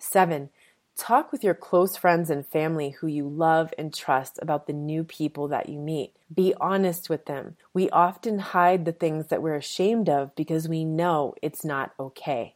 Seven, 0.00 0.50
Talk 0.96 1.32
with 1.32 1.42
your 1.42 1.54
close 1.54 1.96
friends 1.96 2.30
and 2.30 2.46
family 2.46 2.90
who 2.90 3.08
you 3.08 3.28
love 3.28 3.74
and 3.76 3.92
trust 3.92 4.38
about 4.40 4.66
the 4.66 4.72
new 4.72 5.02
people 5.02 5.48
that 5.48 5.68
you 5.68 5.80
meet. 5.80 6.14
Be 6.32 6.54
honest 6.60 7.10
with 7.10 7.26
them. 7.26 7.56
We 7.72 7.90
often 7.90 8.38
hide 8.38 8.84
the 8.84 8.92
things 8.92 9.26
that 9.26 9.42
we're 9.42 9.56
ashamed 9.56 10.08
of 10.08 10.34
because 10.36 10.68
we 10.68 10.84
know 10.84 11.34
it's 11.42 11.64
not 11.64 11.92
okay. 11.98 12.54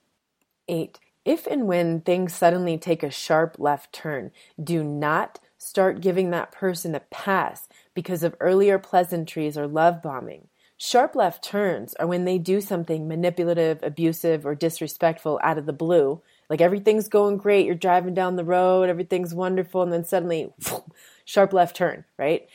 8. 0.68 1.00
If 1.24 1.48
and 1.48 1.66
when 1.66 2.00
things 2.00 2.32
suddenly 2.32 2.78
take 2.78 3.02
a 3.02 3.10
sharp 3.10 3.56
left 3.58 3.92
turn, 3.92 4.30
do 4.62 4.84
not 4.84 5.40
start 5.58 6.00
giving 6.00 6.30
that 6.30 6.52
person 6.52 6.94
a 6.94 7.00
pass 7.00 7.67
because 7.98 8.22
of 8.22 8.36
earlier 8.38 8.78
pleasantries 8.78 9.58
or 9.58 9.66
love 9.66 10.00
bombing. 10.00 10.46
Sharp 10.76 11.16
left 11.16 11.42
turns 11.42 11.94
are 11.94 12.06
when 12.06 12.24
they 12.24 12.38
do 12.38 12.60
something 12.60 13.08
manipulative, 13.08 13.80
abusive, 13.82 14.46
or 14.46 14.54
disrespectful 14.54 15.40
out 15.42 15.58
of 15.58 15.66
the 15.66 15.72
blue 15.72 16.22
like 16.48 16.60
everything's 16.60 17.08
going 17.08 17.36
great, 17.36 17.66
you're 17.66 17.74
driving 17.74 18.14
down 18.14 18.36
the 18.36 18.44
road, 18.44 18.88
everything's 18.88 19.34
wonderful, 19.34 19.82
and 19.82 19.92
then 19.92 20.04
suddenly, 20.04 20.52
sharp 21.24 21.52
left 21.52 21.76
turn, 21.76 22.04
right? 22.16 22.48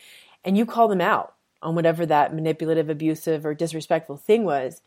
And 0.43 0.57
you 0.57 0.65
call 0.65 0.87
them 0.87 1.01
out 1.01 1.35
on 1.61 1.75
whatever 1.75 2.05
that 2.05 2.33
manipulative, 2.33 2.89
abusive, 2.89 3.45
or 3.45 3.53
disrespectful 3.53 4.17
thing 4.17 4.45
was. 4.45 4.81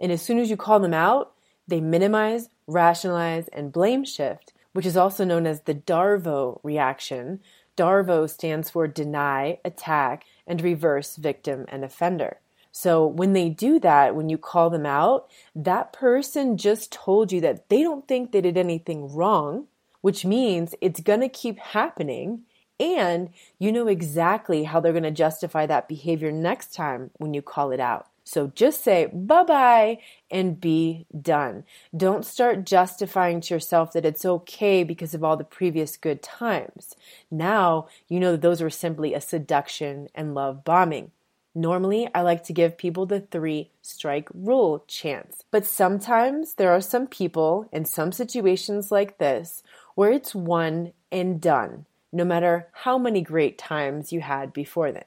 And 0.00 0.12
as 0.12 0.22
soon 0.22 0.38
as 0.38 0.48
you 0.48 0.56
call 0.56 0.80
them 0.80 0.94
out, 0.94 1.32
they 1.66 1.80
minimize, 1.80 2.48
rationalize, 2.66 3.48
and 3.48 3.72
blame 3.72 4.04
shift, 4.04 4.52
which 4.72 4.86
is 4.86 4.96
also 4.96 5.24
known 5.24 5.46
as 5.46 5.62
the 5.62 5.74
Darvo 5.74 6.60
reaction. 6.62 7.40
Darvo 7.76 8.28
stands 8.28 8.70
for 8.70 8.86
deny, 8.86 9.58
attack, 9.64 10.24
and 10.46 10.60
reverse 10.60 11.16
victim 11.16 11.64
and 11.68 11.84
offender. 11.84 12.38
So 12.72 13.06
when 13.06 13.34
they 13.34 13.50
do 13.50 13.78
that, 13.80 14.16
when 14.16 14.30
you 14.30 14.38
call 14.38 14.70
them 14.70 14.86
out, 14.86 15.28
that 15.54 15.92
person 15.92 16.56
just 16.56 16.90
told 16.90 17.30
you 17.30 17.40
that 17.42 17.68
they 17.68 17.82
don't 17.82 18.08
think 18.08 18.32
they 18.32 18.40
did 18.40 18.56
anything 18.56 19.14
wrong, 19.14 19.66
which 20.00 20.24
means 20.24 20.74
it's 20.80 21.00
going 21.00 21.20
to 21.20 21.28
keep 21.28 21.58
happening. 21.58 22.42
And 22.80 23.30
you 23.58 23.70
know 23.70 23.86
exactly 23.86 24.64
how 24.64 24.80
they're 24.80 24.92
going 24.92 25.02
to 25.04 25.10
justify 25.10 25.66
that 25.66 25.86
behavior 25.86 26.32
next 26.32 26.74
time 26.74 27.10
when 27.18 27.34
you 27.34 27.42
call 27.42 27.70
it 27.70 27.80
out. 27.80 28.06
So 28.24 28.52
just 28.54 28.82
say 28.82 29.06
bye 29.12 29.42
bye 29.42 29.98
and 30.32 30.60
be 30.60 31.06
done. 31.20 31.64
Don't 31.96 32.24
start 32.24 32.64
justifying 32.64 33.40
to 33.42 33.54
yourself 33.54 33.92
that 33.92 34.06
it's 34.06 34.24
okay 34.24 34.82
because 34.82 35.14
of 35.14 35.22
all 35.22 35.36
the 35.36 35.44
previous 35.44 35.96
good 35.96 36.22
times. 36.22 36.96
Now 37.30 37.86
you 38.08 38.18
know 38.18 38.32
that 38.32 38.40
those 38.42 38.62
were 38.62 38.70
simply 38.70 39.14
a 39.14 39.20
seduction 39.20 40.08
and 40.14 40.34
love 40.34 40.64
bombing. 40.64 41.12
Normally, 41.54 42.08
I 42.14 42.22
like 42.22 42.44
to 42.44 42.54
give 42.54 42.78
people 42.78 43.04
the 43.04 43.20
three 43.20 43.70
strike 43.82 44.28
rule 44.32 44.84
chance. 44.88 45.44
But 45.50 45.66
sometimes 45.66 46.54
there 46.54 46.72
are 46.72 46.80
some 46.80 47.06
people 47.06 47.68
in 47.70 47.84
some 47.84 48.10
situations 48.10 48.90
like 48.90 49.18
this 49.18 49.62
where 49.94 50.10
it's 50.10 50.34
one 50.34 50.94
and 51.10 51.40
done, 51.40 51.84
no 52.10 52.24
matter 52.24 52.68
how 52.72 52.96
many 52.96 53.20
great 53.20 53.58
times 53.58 54.12
you 54.12 54.22
had 54.22 54.54
before 54.54 54.92
then. 54.92 55.04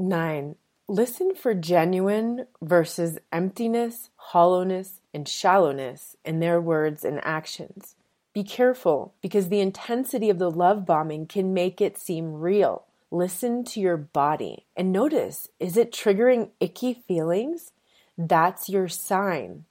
Nine, 0.00 0.56
listen 0.88 1.34
for 1.34 1.54
genuine 1.54 2.46
versus 2.60 3.18
emptiness, 3.32 4.10
hollowness, 4.16 5.00
and 5.14 5.28
shallowness 5.28 6.16
in 6.24 6.40
their 6.40 6.60
words 6.60 7.04
and 7.04 7.20
actions. 7.24 7.94
Be 8.32 8.44
careful 8.44 9.14
because 9.20 9.48
the 9.48 9.60
intensity 9.60 10.30
of 10.30 10.38
the 10.38 10.50
love 10.50 10.86
bombing 10.86 11.26
can 11.26 11.52
make 11.52 11.80
it 11.80 11.98
seem 11.98 12.32
real. 12.32 12.86
Listen 13.10 13.62
to 13.64 13.80
your 13.80 13.98
body 13.98 14.66
and 14.74 14.90
notice 14.90 15.48
is 15.60 15.76
it 15.76 15.92
triggering 15.92 16.50
icky 16.60 16.94
feelings? 16.94 17.72
That's 18.16 18.68
your 18.68 18.88
sign. 18.88 19.64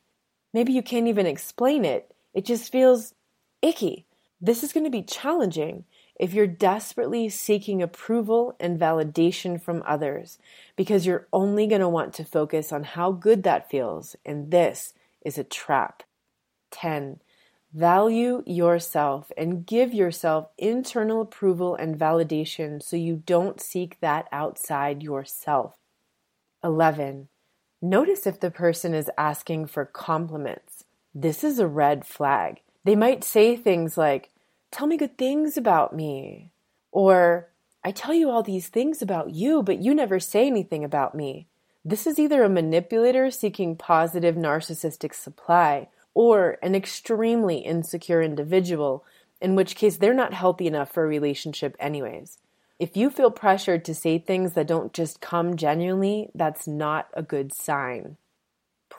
Maybe 0.53 0.74
you 0.74 0.84
can't 0.84 1.08
even 1.08 1.25
explain 1.25 1.86
it, 1.86 2.13
it 2.34 2.46
just 2.46 2.72
feels 2.72 3.13
icky. 3.62 4.06
This 4.39 4.63
is 4.63 4.74
going 4.74 4.84
to 4.84 4.89
be 4.89 5.03
challenging 5.03 5.86
if 6.22 6.36
you're 6.36 6.46
desperately 6.46 7.28
seeking 7.30 7.82
approval 7.82 8.56
and 8.60 8.80
validation 8.80 9.60
from 9.60 9.82
others 9.88 10.38
because 10.75 11.04
you're 11.04 11.28
only 11.34 11.66
going 11.66 11.82
to 11.82 11.90
want 11.90 12.13
to 12.13 12.24
focus 12.24 12.72
on 12.72 12.84
how 12.84 13.12
good 13.12 13.42
that 13.42 13.72
feels, 13.72 14.16
and 14.24 14.51
this 14.51 14.94
is 15.25 15.40
a 15.40 15.44
trap. 15.44 16.04
10. 16.70 17.20
Value 17.74 18.44
yourself 18.46 19.32
and 19.36 19.66
give 19.66 19.96
yourself 19.96 20.50
internal 20.60 21.22
approval 21.22 21.74
and 21.74 21.98
validation 21.98 22.84
so 22.84 22.96
you 22.96 23.24
don't 23.25 23.60
seek 23.60 24.00
that 24.00 24.28
outside 24.32 25.01
yourself. 25.01 25.74
11. 26.63 27.30
Notice 27.82 28.28
if 28.28 28.40
the 28.40 28.51
person 28.51 28.94
is 28.94 29.10
asking 29.18 29.66
for 29.66 29.86
compliments. 29.86 30.84
This 31.16 31.44
is 31.44 31.58
a 31.58 31.66
red 31.66 32.06
flag. 32.06 32.62
They 32.84 32.96
might 32.96 33.24
say 33.24 33.56
things 33.56 33.98
like, 33.98 34.30
Tell 34.72 34.88
me 34.88 34.98
good 34.98 35.18
things 35.18 35.58
about 35.58 35.94
me. 35.96 36.51
Or, 36.92 37.50
I 37.84 37.92
tell 37.92 38.13
you 38.13 38.30
all 38.30 38.42
these 38.42 38.70
things 38.70 39.01
about 39.01 39.32
you, 39.32 39.62
but 39.63 39.80
you 39.80 39.94
never 39.94 40.20
say 40.20 40.48
anything 40.48 40.84
about 40.84 41.13
me. 41.13 41.48
This 41.84 42.08
is 42.08 42.18
either 42.18 42.44
a 42.44 42.50
manipulator 42.50 43.32
seeking 43.32 43.75
positive 43.75 44.36
narcissistic 44.36 45.13
supply 45.13 45.90
or 46.13 46.58
an 46.62 46.75
extremely 46.75 47.58
insecure 47.58 48.22
individual, 48.22 49.04
in 49.42 49.56
which 49.56 49.75
case 49.75 49.98
they're 49.98 50.13
not 50.13 50.34
healthy 50.34 50.68
enough 50.68 50.92
for 50.92 51.04
a 51.04 51.08
relationship, 51.08 51.75
anyways. 51.80 52.38
If 52.80 52.96
you 52.96 53.10
feel 53.10 53.32
pressured 53.32 53.84
to 53.86 53.96
say 53.96 54.20
things 54.20 54.54
that 54.54 54.68
don't 54.68 54.94
just 54.94 55.22
come 55.22 55.56
genuinely, 55.56 56.30
that's 56.34 56.68
not 56.68 57.08
a 57.13 57.22
good 57.22 57.54
sign. 57.54 58.18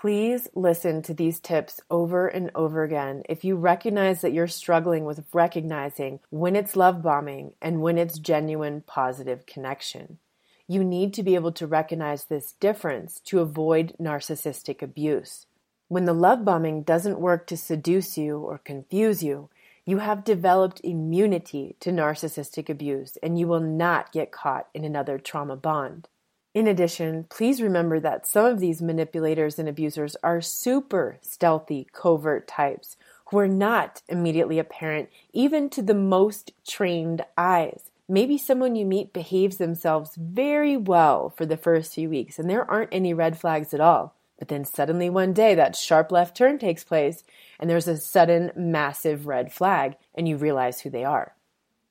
Please 0.03 0.49
listen 0.57 1.01
to 1.03 1.15
these 1.15 1.39
tips 1.39 1.81
over 1.89 2.27
and 2.27 2.51
over 2.57 2.83
again 2.83 3.23
if 3.29 3.45
you 3.45 3.55
recognize 3.55 4.21
that 4.21 4.33
you're 4.33 4.49
struggling 4.49 5.05
with 5.05 5.25
recognizing 5.33 6.19
when 6.29 6.57
it's 6.57 6.75
love 6.75 7.03
bombing 7.03 7.53
and 7.63 7.81
when 7.81 7.97
it's 7.97 8.19
genuine 8.19 8.83
positive 8.85 9.47
connection. 9.47 10.19
You 10.67 10.83
need 10.83 11.15
to 11.15 11.23
be 11.23 11.37
able 11.37 11.53
to 11.53 11.69
recognize 11.69 12.25
this 12.25 12.55
difference 12.59 13.21
to 13.27 13.39
avoid 13.39 13.95
narcissistic 14.01 14.83
abuse. 14.83 15.47
When 15.87 16.05
the 16.05 16.13
love 16.13 16.45
bombing 16.45 16.83
doesn't 16.83 17.21
work 17.21 17.47
to 17.47 17.57
seduce 17.57 18.19
you 18.19 18.39
or 18.39 18.59
confuse 18.59 19.23
you, 19.23 19.51
you 19.87 19.99
have 19.99 20.25
developed 20.25 20.81
immunity 20.83 21.77
to 21.79 21.93
narcissistic 21.93 22.69
abuse 22.69 23.19
and 23.23 23.39
you 23.39 23.47
will 23.47 23.61
not 23.61 24.11
get 24.11 24.33
caught 24.33 24.67
in 24.75 24.85
another 24.85 25.21
trauma 25.21 25.55
bond. 25.55 26.09
In 26.55 26.67
addition, 26.67 27.25
please 27.31 27.63
remember 27.63 27.99
that 28.01 28.27
some 28.27 28.45
of 28.45 28.61
these 28.61 28.83
manipulators 28.83 29.59
and 29.59 29.69
abusers 29.69 30.17
are 30.23 30.43
super 30.43 31.17
stealthy, 31.23 31.87
covert 31.93 32.47
types 32.47 32.99
who 33.27 33.39
are 33.39 33.49
not 33.49 34.03
immediately 34.07 34.59
apparent 34.59 35.09
even 35.33 35.71
to 35.71 35.81
the 35.81 35.95
most 35.95 36.53
trained 36.69 37.25
eyes. 37.39 37.91
Maybe 38.07 38.37
someone 38.37 38.77
you 38.77 38.85
meet 38.85 39.15
behaves 39.15 39.57
themselves 39.57 40.15
very 40.17 40.77
well 40.77 41.31
for 41.31 41.47
the 41.47 41.57
first 41.57 41.95
few 41.95 42.11
weeks 42.11 42.39
and 42.39 42.51
there 42.51 42.71
aren't 42.71 42.93
any 42.93 43.15
red 43.15 43.39
flags 43.39 43.73
at 43.73 43.81
all. 43.81 44.15
But 44.39 44.49
then 44.49 44.67
suddenly 44.67 45.09
one 45.09 45.33
day 45.33 45.55
that 45.55 45.75
sharp 45.75 46.13
left 46.13 46.37
turn 46.37 46.59
takes 46.59 46.85
place 46.85 47.25
and 47.59 47.71
there's 47.71 47.89
a 47.89 47.97
sudden 47.97 48.53
massive 48.55 49.27
red 49.27 49.51
flag 49.53 49.97
and 50.15 50.29
you 50.29 50.37
realize 50.37 50.83
who 50.83 50.91
they 50.91 51.05
are. 51.05 51.35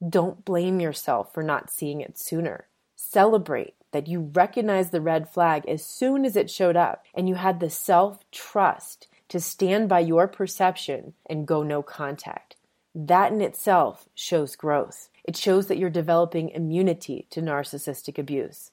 Don't 0.08 0.46
blame 0.46 0.80
yourself 0.80 1.34
for 1.34 1.42
not 1.42 1.72
seeing 1.72 2.02
it 2.02 2.20
sooner. 2.20 2.68
Celebrate 2.96 3.74
that 3.92 4.08
you 4.08 4.32
recognized 4.34 4.92
the 4.92 5.02
red 5.02 5.30
flag 5.30 5.68
as 5.68 5.86
soon 5.86 6.26
as 6.26 6.36
it 6.36 6.50
showed 6.50 6.76
up 6.76 7.06
and 7.14 7.28
you 7.28 7.36
had 7.36 7.60
the 7.60 7.70
self 7.70 8.24
trust 8.32 9.08
to 9.30 9.40
stand 9.40 9.88
by 9.88 10.00
your 10.00 10.28
perception 10.28 11.14
and 11.30 11.48
go 11.48 11.64
no 11.64 11.82
contact. 11.82 12.56
That 12.94 13.32
in 13.32 13.42
itself 13.42 14.10
shows 14.14 14.56
growth. 14.56 15.10
It 15.24 15.38
shows 15.38 15.68
that 15.68 15.78
you're 15.78 15.90
developing 15.90 16.50
immunity 16.50 17.28
to 17.30 17.42
narcissistic 17.42 18.18
abuse. 18.18 18.72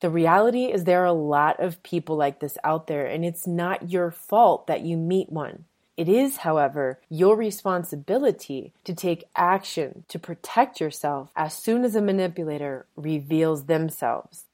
The 0.00 0.10
reality 0.10 0.64
is 0.64 0.84
there 0.84 1.02
are 1.02 1.06
a 1.06 1.12
lot 1.12 1.60
of 1.60 1.82
people 1.82 2.16
like 2.16 2.40
this 2.40 2.58
out 2.64 2.86
there, 2.86 3.06
and 3.06 3.24
it's 3.24 3.46
not 3.46 3.90
your 3.90 4.10
fault 4.10 4.66
that 4.66 4.80
you 4.80 4.96
meet 4.96 5.30
one. 5.30 5.66
It 6.02 6.08
is, 6.08 6.38
however, 6.38 6.98
your 7.08 7.36
responsibility 7.36 8.72
to 8.82 8.92
take 8.92 9.28
action 9.36 10.02
to 10.08 10.18
protect 10.18 10.80
yourself 10.80 11.30
as 11.36 11.54
soon 11.54 11.84
as 11.84 11.94
a 11.94 12.02
manipulator 12.02 12.86
reveals 12.96 13.66
themselves. 13.66 14.46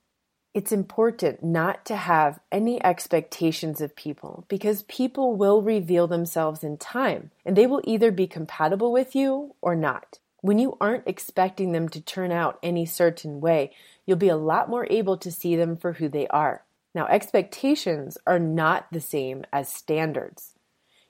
It's 0.52 0.72
important 0.72 1.42
not 1.42 1.86
to 1.86 1.96
have 1.96 2.38
any 2.52 2.84
expectations 2.84 3.80
of 3.80 3.96
people 3.96 4.44
because 4.48 4.82
people 4.82 5.36
will 5.36 5.62
reveal 5.62 6.06
themselves 6.06 6.62
in 6.62 6.76
time 6.76 7.30
and 7.46 7.56
they 7.56 7.66
will 7.66 7.80
either 7.84 8.10
be 8.10 8.26
compatible 8.26 8.92
with 8.92 9.16
you 9.16 9.54
or 9.62 9.74
not. 9.74 10.18
When 10.42 10.58
you 10.58 10.76
aren't 10.82 11.08
expecting 11.08 11.72
them 11.72 11.88
to 11.88 12.00
turn 12.02 12.30
out 12.30 12.58
any 12.62 12.84
certain 12.84 13.40
way, 13.40 13.72
you'll 14.04 14.18
be 14.18 14.28
a 14.28 14.36
lot 14.36 14.68
more 14.68 14.86
able 14.90 15.16
to 15.16 15.32
see 15.32 15.56
them 15.56 15.78
for 15.78 15.94
who 15.94 16.10
they 16.10 16.26
are. 16.28 16.64
Now, 16.94 17.06
expectations 17.06 18.18
are 18.26 18.38
not 18.38 18.88
the 18.92 19.00
same 19.00 19.46
as 19.50 19.72
standards. 19.72 20.52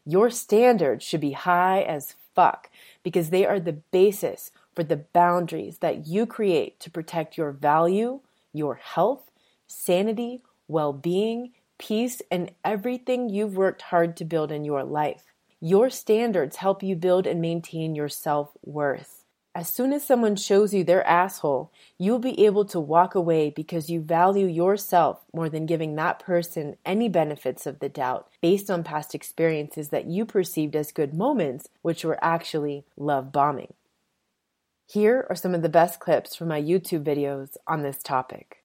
Your 0.09 0.31
standards 0.31 1.05
should 1.05 1.21
be 1.21 1.33
high 1.33 1.83
as 1.83 2.15
fuck 2.35 2.71
because 3.03 3.29
they 3.29 3.45
are 3.45 3.61
the 3.61 3.75
basis 3.75 4.51
for 4.75 4.83
the 4.83 4.97
boundaries 4.97 5.81
that 5.81 6.07
you 6.07 6.25
create 6.25 6.81
to 6.81 6.91
protect 6.91 7.37
your 7.37 7.53
value, 7.53 8.21
your 8.55 8.77
health, 8.77 9.31
sanity, 9.67 10.43
well 10.67 10.95
being, 10.95 11.53
peace, 11.77 12.23
and 12.31 12.51
everything 12.65 13.29
you've 13.29 13.59
worked 13.59 13.83
hard 13.83 14.17
to 14.17 14.25
build 14.25 14.51
in 14.51 14.65
your 14.65 14.83
life. 14.83 15.25
Your 15.61 15.91
standards 15.91 16.57
help 16.57 16.83
you 16.83 16.97
build 16.97 17.27
and 17.27 17.43
maintain 17.43 17.95
your 17.95 18.09
self 18.09 18.53
worth. 18.65 19.18
As 19.59 19.69
soon 19.69 19.93
as 19.93 20.05
someone 20.05 20.37
shows 20.37 20.73
you 20.73 20.85
their 20.85 21.05
asshole, 21.05 21.73
you'll 21.99 22.21
be 22.21 22.47
able 22.47 22.65
to 22.67 22.79
walk 22.79 23.17
away 23.17 23.51
because 23.51 23.91
you 23.91 24.01
value 24.01 24.47
yourself 24.47 25.25
more 25.35 25.49
than 25.49 25.67
giving 25.67 25.97
that 25.97 26.21
person 26.21 26.77
any 26.87 27.09
benefits 27.09 27.67
of 27.67 27.81
the 27.81 27.89
doubt 27.89 28.29
based 28.41 28.71
on 28.71 28.85
past 28.85 29.17
experiences 29.17 29.89
that 29.89 30.07
you 30.07 30.25
perceived 30.25 30.77
as 30.77 30.93
good 30.93 31.13
moments, 31.13 31.71
which 31.83 32.05
were 32.05 32.23
actually 32.23 32.85
love 32.97 33.33
bombing. 33.33 33.75
Here 34.87 35.27
are 35.29 35.35
some 35.35 35.57
of 35.57 35.63
the 35.63 35.69
best 35.69 35.99
clips 35.99 36.37
from 36.37 36.47
my 36.47 36.63
YouTube 36.63 37.03
videos 37.03 37.57
on 37.67 37.83
this 37.83 38.01
topic. 38.01 38.58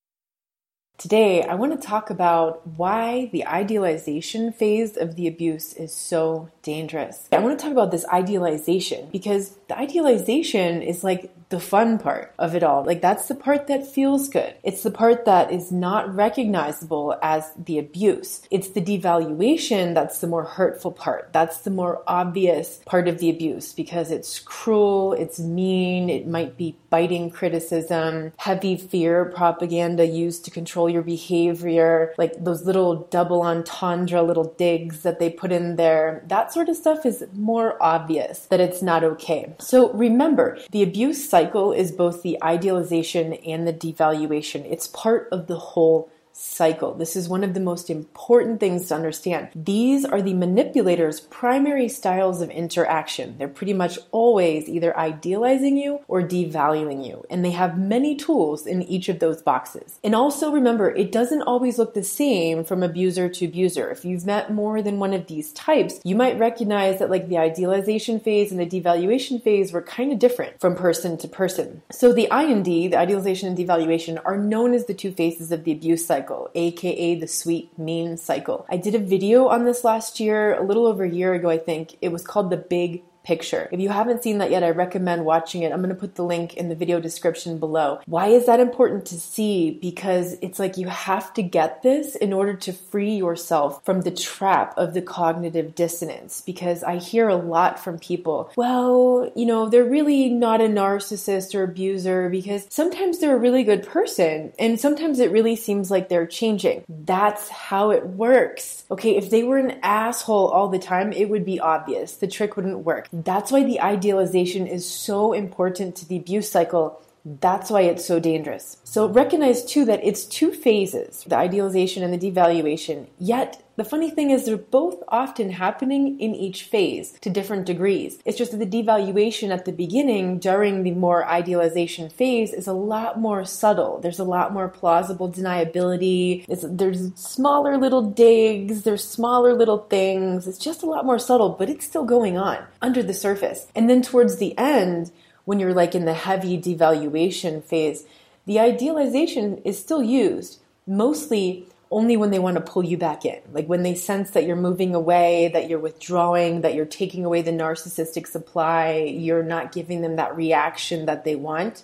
Today, 0.98 1.42
I 1.42 1.56
want 1.56 1.80
to 1.80 1.88
talk 1.88 2.10
about 2.10 2.66
why 2.78 3.30
the 3.32 3.46
idealization 3.46 4.54
phase 4.54 4.96
of 4.96 5.16
the 5.16 5.28
abuse 5.28 5.74
is 5.74 5.94
so 5.94 6.50
dangerous. 6.62 7.28
I 7.32 7.40
want 7.40 7.58
to 7.58 7.64
talk 7.64 7.72
about 7.72 7.92
this 7.92 8.06
idealization 8.14 9.10
because 9.12 9.58
the 9.68 9.78
idealization 9.78 10.82
is 10.82 11.04
like 11.04 11.32
the 11.54 11.60
fun 11.60 12.00
part 12.00 12.34
of 12.40 12.56
it 12.56 12.64
all. 12.64 12.84
Like 12.84 13.00
that's 13.00 13.28
the 13.28 13.36
part 13.36 13.68
that 13.68 13.86
feels 13.86 14.28
good. 14.28 14.56
It's 14.64 14.82
the 14.82 14.90
part 14.90 15.26
that 15.26 15.52
is 15.52 15.72
not 15.72 16.12
recognizable 16.16 17.16
as 17.22 17.52
the 17.56 17.78
abuse. 17.78 18.42
It's 18.50 18.70
the 18.70 18.82
devaluation 18.82 19.94
that's 19.94 20.18
the 20.18 20.26
more 20.26 20.46
hurtful 20.46 20.92
part. 20.92 21.30
That's 21.32 21.60
the 21.60 21.70
more 21.70 22.02
obvious 22.08 22.80
part 22.88 23.08
of 23.08 23.20
the 23.20 23.30
abuse 23.30 23.72
because 23.72 24.10
it's 24.10 24.40
cruel, 24.40 25.14
it's 25.14 25.40
mean, 25.40 26.10
it 26.10 26.26
might 26.26 26.58
be 26.58 26.76
biting 26.90 27.30
criticism, 27.30 28.34
heavy 28.38 28.76
fear 28.76 29.26
propaganda 29.26 30.08
used 30.08 30.46
to 30.46 30.52
control 30.52 30.90
your 30.90 31.04
behavior, 31.04 32.16
like 32.18 32.34
those 32.44 32.66
little 32.66 33.08
double 33.12 33.44
entendre 33.44 34.24
little 34.24 34.56
digs 34.58 35.02
that 35.02 35.20
they 35.20 35.30
put 35.30 35.52
in 35.52 35.76
there. 35.76 36.24
That 36.28 36.52
sort 36.52 36.70
of 36.70 36.76
stuff 36.76 37.06
is 37.06 37.24
more 37.34 37.78
obvious 37.82 38.48
that 38.48 38.60
it's 38.60 38.82
not 38.82 39.04
okay. 39.04 39.54
So 39.60 39.94
remember, 39.94 40.58
the 40.72 40.82
abuse 40.82 41.30
cycle 41.30 41.43
cycle 41.44 41.74
is 41.74 41.92
both 41.92 42.24
the 42.24 42.42
idealization 42.44 43.34
and 43.34 43.68
the 43.68 43.74
devaluation. 43.74 44.66
It's 44.70 44.88
part 44.88 45.28
of 45.32 45.48
the 45.48 45.58
whole 45.58 46.10
cycle. 46.34 46.96
This 46.96 47.16
is 47.16 47.30
one 47.30 47.44
of 47.44 47.54
the 47.54 47.60
most 47.60 47.90
important 47.90 48.60
things 48.60 48.88
to 48.88 48.96
understand. 48.96 49.50
These 49.56 50.04
are 50.04 50.22
the 50.22 50.34
manipulator's 50.34 51.22
primary 51.22 51.88
styles 51.88 52.42
of 52.42 52.50
interaction. 52.50 53.38
They're 53.38 53.48
pretty 53.48 53.74
much 53.74 54.00
always 54.12 54.68
either 54.68 54.98
idealizing 54.98 55.78
you 55.78 56.00
or 56.08 56.24
devaluing 56.24 57.08
you, 57.08 57.24
and 57.30 57.46
they 57.46 57.52
have 57.52 57.78
many 57.78 58.16
tools 58.16 58.66
in 58.66 58.82
each 58.82 59.10
of 59.10 59.20
those 59.20 59.42
boxes. 59.44 60.00
And 60.04 60.16
also 60.16 60.52
remember, 60.52 60.90
it 60.90 61.12
doesn't 61.12 61.44
always 61.44 61.78
look 61.78 61.94
the 61.94 62.04
same 62.04 62.64
from 62.64 62.82
abuser 62.82 63.30
to 63.30 63.46
abuser. 63.46 63.92
If 63.92 64.04
you've 64.04 64.26
met 64.26 64.52
more 64.52 64.82
than 64.82 65.00
one 65.00 65.14
of 65.14 65.28
these 65.28 65.54
types, 65.54 66.00
you 66.04 66.16
might 66.16 66.40
recognize 66.40 66.98
that 67.00 67.12
like 67.12 67.30
the 67.30 67.38
idealization 67.38 68.20
phase 68.20 68.52
and 68.52 68.60
the 68.60 68.66
devaluation 68.66 69.42
phase 69.42 69.72
were 69.72 69.84
kind 69.84 70.12
of 70.12 70.18
different 70.18 70.60
from 70.60 70.76
person 70.76 71.16
to 71.20 71.28
person. 71.28 71.84
So 71.92 72.12
the 72.12 72.28
IND, 72.32 72.66
the 72.66 72.96
idealization 72.96 73.50
and 73.50 73.58
devaluation, 73.58 74.20
are 74.26 74.38
known 74.38 74.74
as 74.74 74.86
the 74.86 74.96
two 74.96 75.12
phases 75.12 75.52
of 75.52 75.64
the 75.64 75.72
abuse 75.72 76.06
cycle 76.06 76.23
cycle, 76.24 76.50
aka 76.56 77.16
the 77.16 77.28
sweet 77.28 77.78
mean 77.78 78.16
cycle. 78.16 78.66
I 78.70 78.78
did 78.78 78.96
a 78.96 79.00
video 79.00 79.48
on 79.48 79.66
this 79.66 79.84
last 79.84 80.22
year, 80.22 80.56
a 80.56 80.64
little 80.64 80.88
over 80.88 81.04
a 81.04 81.10
year 81.10 81.34
ago, 81.34 81.50
I 81.50 81.58
think. 81.58 81.98
It 82.02 82.14
was 82.14 82.24
called 82.24 82.50
The 82.50 82.58
Big 82.58 83.04
picture. 83.24 83.70
If 83.72 83.80
you 83.80 83.90
haven't 83.90 84.24
seen 84.24 84.38
that 84.40 84.52
yet, 84.52 84.64
I 84.64 84.70
recommend 84.72 85.26
watching 85.26 85.64
it. 85.64 85.72
I'm 85.72 85.82
going 85.82 85.90
to 85.90 86.00
put 86.00 86.16
the 86.16 86.24
link 86.24 86.56
in 86.56 86.70
the 86.70 86.76
video 86.76 87.00
description 87.00 87.58
below. 87.58 88.00
Why 88.06 88.28
is 88.28 88.46
that 88.46 88.60
important 88.60 89.06
to 89.08 89.20
see? 89.20 89.72
Because 89.72 90.38
it's 90.42 90.60
like 90.60 90.78
you 90.78 90.88
have 90.88 91.34
to 91.36 91.44
get 91.44 91.84
this 91.84 92.16
in 92.16 92.34
order 92.34 92.54
to 92.54 92.74
free 92.74 93.16
yourself 93.16 93.84
from 93.86 94.02
the 94.02 94.12
trap 94.12 94.74
of 94.78 94.94
the 94.94 95.02
cognitive 95.02 95.76
dissonance. 95.76 96.42
Because 96.42 96.84
I 96.84 96.98
hear 96.98 97.28
a 97.30 97.36
lot 97.36 97.80
from 97.80 98.00
people, 98.00 98.52
well, 98.56 99.32
you 99.36 99.46
know, 99.46 99.70
they're 99.70 99.84
really 99.84 100.30
not 100.30 100.62
a 100.62 100.66
narcissist 100.66 101.56
or 101.56 101.64
abuser 101.64 102.30
because 102.30 102.68
sometimes 102.70 103.20
they're 103.20 103.36
a 103.36 103.40
really 103.40 103.64
good 103.64 103.84
person 103.84 104.54
and 104.60 104.80
sometimes 104.80 105.20
it 105.20 105.32
really 105.32 105.56
seems 105.56 105.90
like 105.90 106.10
they're 106.10 106.28
changing. 106.28 106.84
That's 106.90 107.50
how 107.50 107.92
it 107.92 108.06
works. 108.06 108.84
Okay, 108.92 109.16
if 109.16 109.30
they 109.30 109.44
were 109.44 109.58
an 109.58 109.80
asshole 109.82 110.48
all 110.48 110.68
the 110.68 110.80
time, 110.80 111.14
it 111.14 111.30
would 111.30 111.46
be 111.46 111.60
obvious. 111.60 112.18
The 112.18 112.28
trick 112.28 112.56
wouldn't 112.56 112.80
work. 112.80 113.08
That's 113.14 113.52
why 113.52 113.64
the 113.64 113.80
idealization 113.80 114.66
is 114.66 114.90
so 114.90 115.34
important 115.34 115.96
to 115.98 116.08
the 116.08 116.18
abuse 116.18 116.50
cycle. 116.50 117.00
That's 117.26 117.70
why 117.70 117.82
it's 117.82 118.06
so 118.06 118.20
dangerous. 118.20 118.78
So 118.84 119.08
recognize 119.08 119.64
too 119.64 119.86
that 119.86 120.04
it's 120.04 120.26
two 120.26 120.52
phases 120.52 121.24
the 121.26 121.38
idealization 121.38 122.04
and 122.04 122.14
the 122.14 122.32
devaluation. 122.32 123.08
Yet 123.18 123.64
the 123.76 123.84
funny 123.84 124.12
thing 124.12 124.30
is, 124.30 124.46
they're 124.46 124.58
both 124.58 125.02
often 125.08 125.50
happening 125.50 126.20
in 126.20 126.36
each 126.36 126.64
phase 126.64 127.14
to 127.22 127.30
different 127.32 127.66
degrees. 127.66 128.20
It's 128.24 128.38
just 128.38 128.52
that 128.52 128.60
the 128.60 128.84
devaluation 128.84 129.50
at 129.50 129.66
the 129.66 129.72
beginning, 129.72 130.38
during 130.38 130.84
the 130.84 130.92
more 130.92 131.26
idealization 131.26 132.10
phase, 132.10 132.54
is 132.54 132.68
a 132.68 132.74
lot 132.74 133.20
more 133.20 133.46
subtle. 133.46 134.00
There's 134.00 134.20
a 134.20 134.24
lot 134.24 134.54
more 134.54 134.70
plausible 134.70 135.32
deniability. 135.32 136.46
It's, 136.48 136.64
there's 136.68 137.16
smaller 137.16 137.78
little 137.78 138.04
digs, 138.04 138.84
there's 138.84 139.04
smaller 139.04 139.56
little 139.56 139.80
things. 139.80 140.46
It's 140.48 140.60
just 140.60 140.84
a 140.84 140.88
lot 140.88 141.06
more 141.06 141.18
subtle, 141.18 141.50
but 141.50 141.70
it's 141.70 141.86
still 141.86 142.06
going 142.06 142.38
on 142.38 142.60
under 142.80 143.02
the 143.02 143.14
surface. 143.14 143.66
And 143.74 143.90
then 143.90 144.04
towards 144.04 144.38
the 144.38 144.56
end, 144.56 145.12
when 145.46 145.60
you're 145.60 145.74
like 145.74 145.96
in 145.96 146.06
the 146.06 146.14
heavy 146.14 146.58
devaluation 146.58 147.64
phase, 147.64 148.06
the 148.46 148.60
idealization 148.60 149.58
is 149.60 149.80
still 149.80 150.04
used, 150.04 150.60
mostly 150.86 151.68
only 151.94 152.18
when 152.18 152.32
they 152.32 152.40
want 152.40 152.56
to 152.56 152.62
pull 152.62 152.84
you 152.84 152.98
back 152.98 153.24
in. 153.24 153.40
Like 153.52 153.68
when 153.68 153.84
they 153.84 153.94
sense 153.94 154.32
that 154.32 154.46
you're 154.46 154.56
moving 154.56 154.96
away, 154.96 155.50
that 155.54 155.70
you're 155.70 155.80
withdrawing, 155.80 156.62
that 156.62 156.74
you're 156.74 156.86
taking 156.86 157.24
away 157.24 157.42
the 157.42 157.52
narcissistic 157.52 158.28
supply, 158.28 158.96
you're 158.96 159.44
not 159.44 159.72
giving 159.72 160.02
them 160.02 160.16
that 160.16 160.36
reaction 160.36 161.06
that 161.06 161.24
they 161.24 161.36
want. 161.36 161.84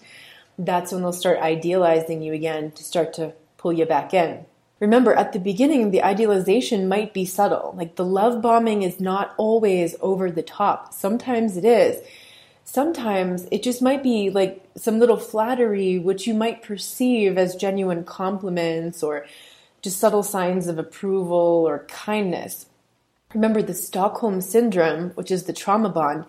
That's 0.57 0.91
when 0.91 1.01
they'll 1.01 1.13
start 1.13 1.39
idealizing 1.39 2.21
you 2.21 2.33
again 2.33 2.71
to 2.71 2.83
start 2.83 3.13
to 3.13 3.33
pull 3.57 3.71
you 3.71 3.85
back 3.85 4.13
in. 4.13 4.45
Remember, 4.79 5.13
at 5.13 5.33
the 5.33 5.39
beginning, 5.39 5.91
the 5.91 6.03
idealization 6.03 6.87
might 6.87 7.13
be 7.13 7.25
subtle. 7.25 7.73
Like 7.77 7.95
the 7.95 8.05
love 8.05 8.41
bombing 8.41 8.81
is 8.81 8.99
not 8.99 9.35
always 9.37 9.95
over 10.01 10.31
the 10.31 10.41
top. 10.41 10.93
Sometimes 10.93 11.55
it 11.55 11.65
is. 11.65 12.01
Sometimes 12.71 13.47
it 13.51 13.63
just 13.63 13.81
might 13.81 14.03
be 14.03 14.29
like 14.29 14.63
some 14.77 14.99
little 14.99 15.17
flattery, 15.17 15.97
which 15.97 16.27
you 16.27 16.35
might 16.35 16.61
perceive 16.61 17.35
as 17.35 17.55
genuine 17.55 18.03
compliments 18.03 19.01
or 19.01 19.25
just 19.81 19.97
subtle 19.97 20.21
signs 20.21 20.67
of 20.67 20.77
approval 20.77 21.65
or 21.67 21.87
kindness. 21.87 22.67
Remember, 23.33 23.63
the 23.63 23.73
Stockholm 23.73 24.39
Syndrome, 24.39 25.09
which 25.15 25.31
is 25.31 25.45
the 25.45 25.53
trauma 25.53 25.89
bond, 25.89 26.25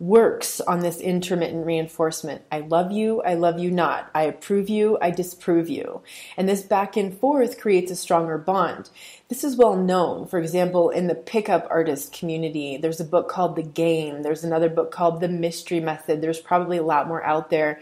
works 0.00 0.60
on 0.60 0.78
this 0.80 1.00
intermittent 1.00 1.66
reinforcement. 1.66 2.42
I 2.52 2.60
love 2.60 2.92
you, 2.92 3.20
I 3.22 3.34
love 3.34 3.58
you 3.58 3.70
not. 3.70 4.08
I 4.14 4.24
approve 4.24 4.68
you, 4.68 4.96
I 5.02 5.10
disapprove 5.10 5.68
you. 5.68 6.02
And 6.36 6.48
this 6.48 6.62
back 6.62 6.96
and 6.96 7.18
forth 7.18 7.60
creates 7.60 7.90
a 7.90 7.96
stronger 7.96 8.38
bond. 8.38 8.90
This 9.28 9.42
is 9.42 9.56
well 9.56 9.76
known. 9.76 10.28
For 10.28 10.38
example, 10.38 10.90
in 10.90 11.08
the 11.08 11.16
pickup 11.16 11.66
artist 11.68 12.12
community, 12.12 12.76
there's 12.76 13.00
a 13.00 13.04
book 13.04 13.28
called 13.28 13.56
The 13.56 13.62
Game, 13.62 14.22
there's 14.22 14.44
another 14.44 14.68
book 14.68 14.92
called 14.92 15.20
The 15.20 15.28
Mystery 15.28 15.80
Method. 15.80 16.20
There's 16.20 16.40
probably 16.40 16.78
a 16.78 16.82
lot 16.82 17.08
more 17.08 17.24
out 17.24 17.50
there 17.50 17.80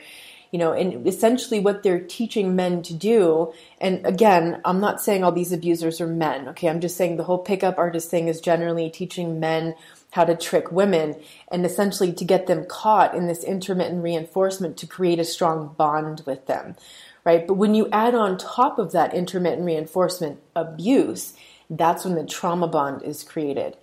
you 0.52 0.58
know, 0.58 0.72
and 0.72 1.06
essentially 1.06 1.60
what 1.60 1.82
they're 1.82 2.00
teaching 2.00 2.56
men 2.56 2.80
to 2.82 2.94
do. 2.94 3.52
And 3.80 4.06
again, 4.06 4.60
I'm 4.64 4.80
not 4.80 5.02
saying 5.02 5.24
all 5.24 5.32
these 5.32 5.52
abusers 5.52 6.00
are 6.00 6.06
men, 6.06 6.48
okay? 6.50 6.68
I'm 6.68 6.80
just 6.80 6.96
saying 6.96 7.16
the 7.16 7.24
whole 7.24 7.38
pickup 7.38 7.78
artist 7.78 8.10
thing 8.10 8.28
is 8.28 8.40
generally 8.40 8.88
teaching 8.88 9.40
men 9.40 9.74
how 10.12 10.24
to 10.24 10.36
trick 10.36 10.72
women 10.72 11.16
and 11.48 11.66
essentially 11.66 12.12
to 12.12 12.24
get 12.24 12.46
them 12.46 12.64
caught 12.66 13.14
in 13.14 13.26
this 13.26 13.44
intermittent 13.44 14.02
reinforcement 14.02 14.76
to 14.78 14.86
create 14.86 15.18
a 15.18 15.24
strong 15.24 15.74
bond 15.76 16.22
with 16.26 16.46
them, 16.46 16.76
right? 17.24 17.46
But 17.46 17.54
when 17.54 17.74
you 17.74 17.88
add 17.92 18.14
on 18.14 18.38
top 18.38 18.78
of 18.78 18.92
that 18.92 19.14
intermittent 19.14 19.66
reinforcement 19.66 20.40
abuse, 20.54 21.34
that's 21.68 22.04
when 22.04 22.14
the 22.14 22.24
trauma 22.24 22.68
bond 22.68 23.02
is 23.02 23.22
created, 23.22 23.76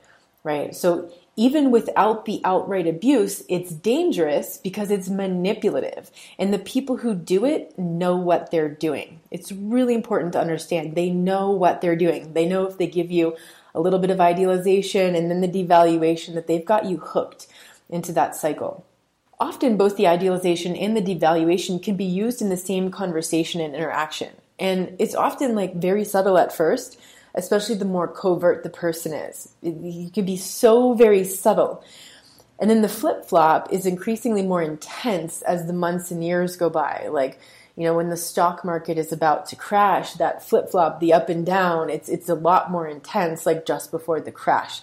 right? 0.43 0.73
So 0.75 1.11
even 1.35 1.71
without 1.71 2.25
the 2.25 2.41
outright 2.43 2.87
abuse, 2.87 3.43
it's 3.49 3.71
dangerous 3.71 4.57
because 4.57 4.91
it's 4.91 5.09
manipulative. 5.09 6.11
And 6.37 6.53
the 6.53 6.59
people 6.59 6.97
who 6.97 7.15
do 7.15 7.43
it 7.43 7.77
know 7.77 8.15
what 8.15 8.51
they're 8.51 8.69
doing. 8.69 9.19
It's 9.31 9.51
really 9.51 9.95
important 9.95 10.33
to 10.33 10.39
understand. 10.39 10.95
They 10.95 11.09
know 11.09 11.49
what 11.49 11.81
they're 11.81 11.95
doing. 11.95 12.33
They 12.33 12.45
know 12.45 12.67
if 12.67 12.77
they 12.77 12.87
give 12.87 13.11
you 13.11 13.35
a 13.73 13.81
little 13.81 13.99
bit 13.99 14.09
of 14.09 14.21
idealization 14.21 15.15
and 15.15 15.29
then 15.29 15.41
the 15.41 15.47
devaluation 15.47 16.33
that 16.33 16.47
they've 16.47 16.65
got 16.65 16.85
you 16.85 16.97
hooked 16.97 17.47
into 17.89 18.11
that 18.13 18.35
cycle. 18.35 18.85
Often, 19.39 19.77
both 19.77 19.97
the 19.97 20.07
idealization 20.07 20.75
and 20.75 20.95
the 20.95 21.01
devaluation 21.01 21.81
can 21.81 21.95
be 21.95 22.05
used 22.05 22.41
in 22.41 22.49
the 22.49 22.57
same 22.57 22.91
conversation 22.91 23.59
and 23.59 23.75
interaction. 23.75 24.29
And 24.59 24.95
it's 24.99 25.15
often 25.15 25.55
like 25.55 25.75
very 25.75 26.05
subtle 26.05 26.37
at 26.37 26.55
first, 26.55 26.99
especially 27.35 27.75
the 27.75 27.85
more 27.85 28.07
covert 28.07 28.63
the 28.63 28.69
person 28.69 29.13
is. 29.13 29.49
It 29.61 30.13
can 30.13 30.25
be 30.25 30.37
so 30.37 30.93
very 30.93 31.23
subtle. 31.23 31.83
And 32.59 32.69
then 32.69 32.81
the 32.81 32.89
flip 32.89 33.25
flop 33.25 33.73
is 33.73 33.85
increasingly 33.85 34.43
more 34.43 34.61
intense 34.61 35.41
as 35.41 35.65
the 35.65 35.73
months 35.73 36.11
and 36.11 36.23
years 36.23 36.55
go 36.55 36.69
by. 36.69 37.07
Like, 37.11 37.39
you 37.75 37.83
know, 37.83 37.95
when 37.95 38.09
the 38.09 38.17
stock 38.17 38.63
market 38.63 38.97
is 38.97 39.11
about 39.11 39.47
to 39.47 39.55
crash, 39.55 40.13
that 40.13 40.43
flip 40.43 40.69
flop, 40.69 40.99
the 40.99 41.13
up 41.13 41.29
and 41.29 41.45
down, 41.45 41.89
it's, 41.89 42.09
it's 42.09 42.29
a 42.29 42.35
lot 42.35 42.71
more 42.71 42.87
intense, 42.87 43.45
like 43.45 43.65
just 43.65 43.91
before 43.91 44.21
the 44.21 44.31
crash, 44.31 44.81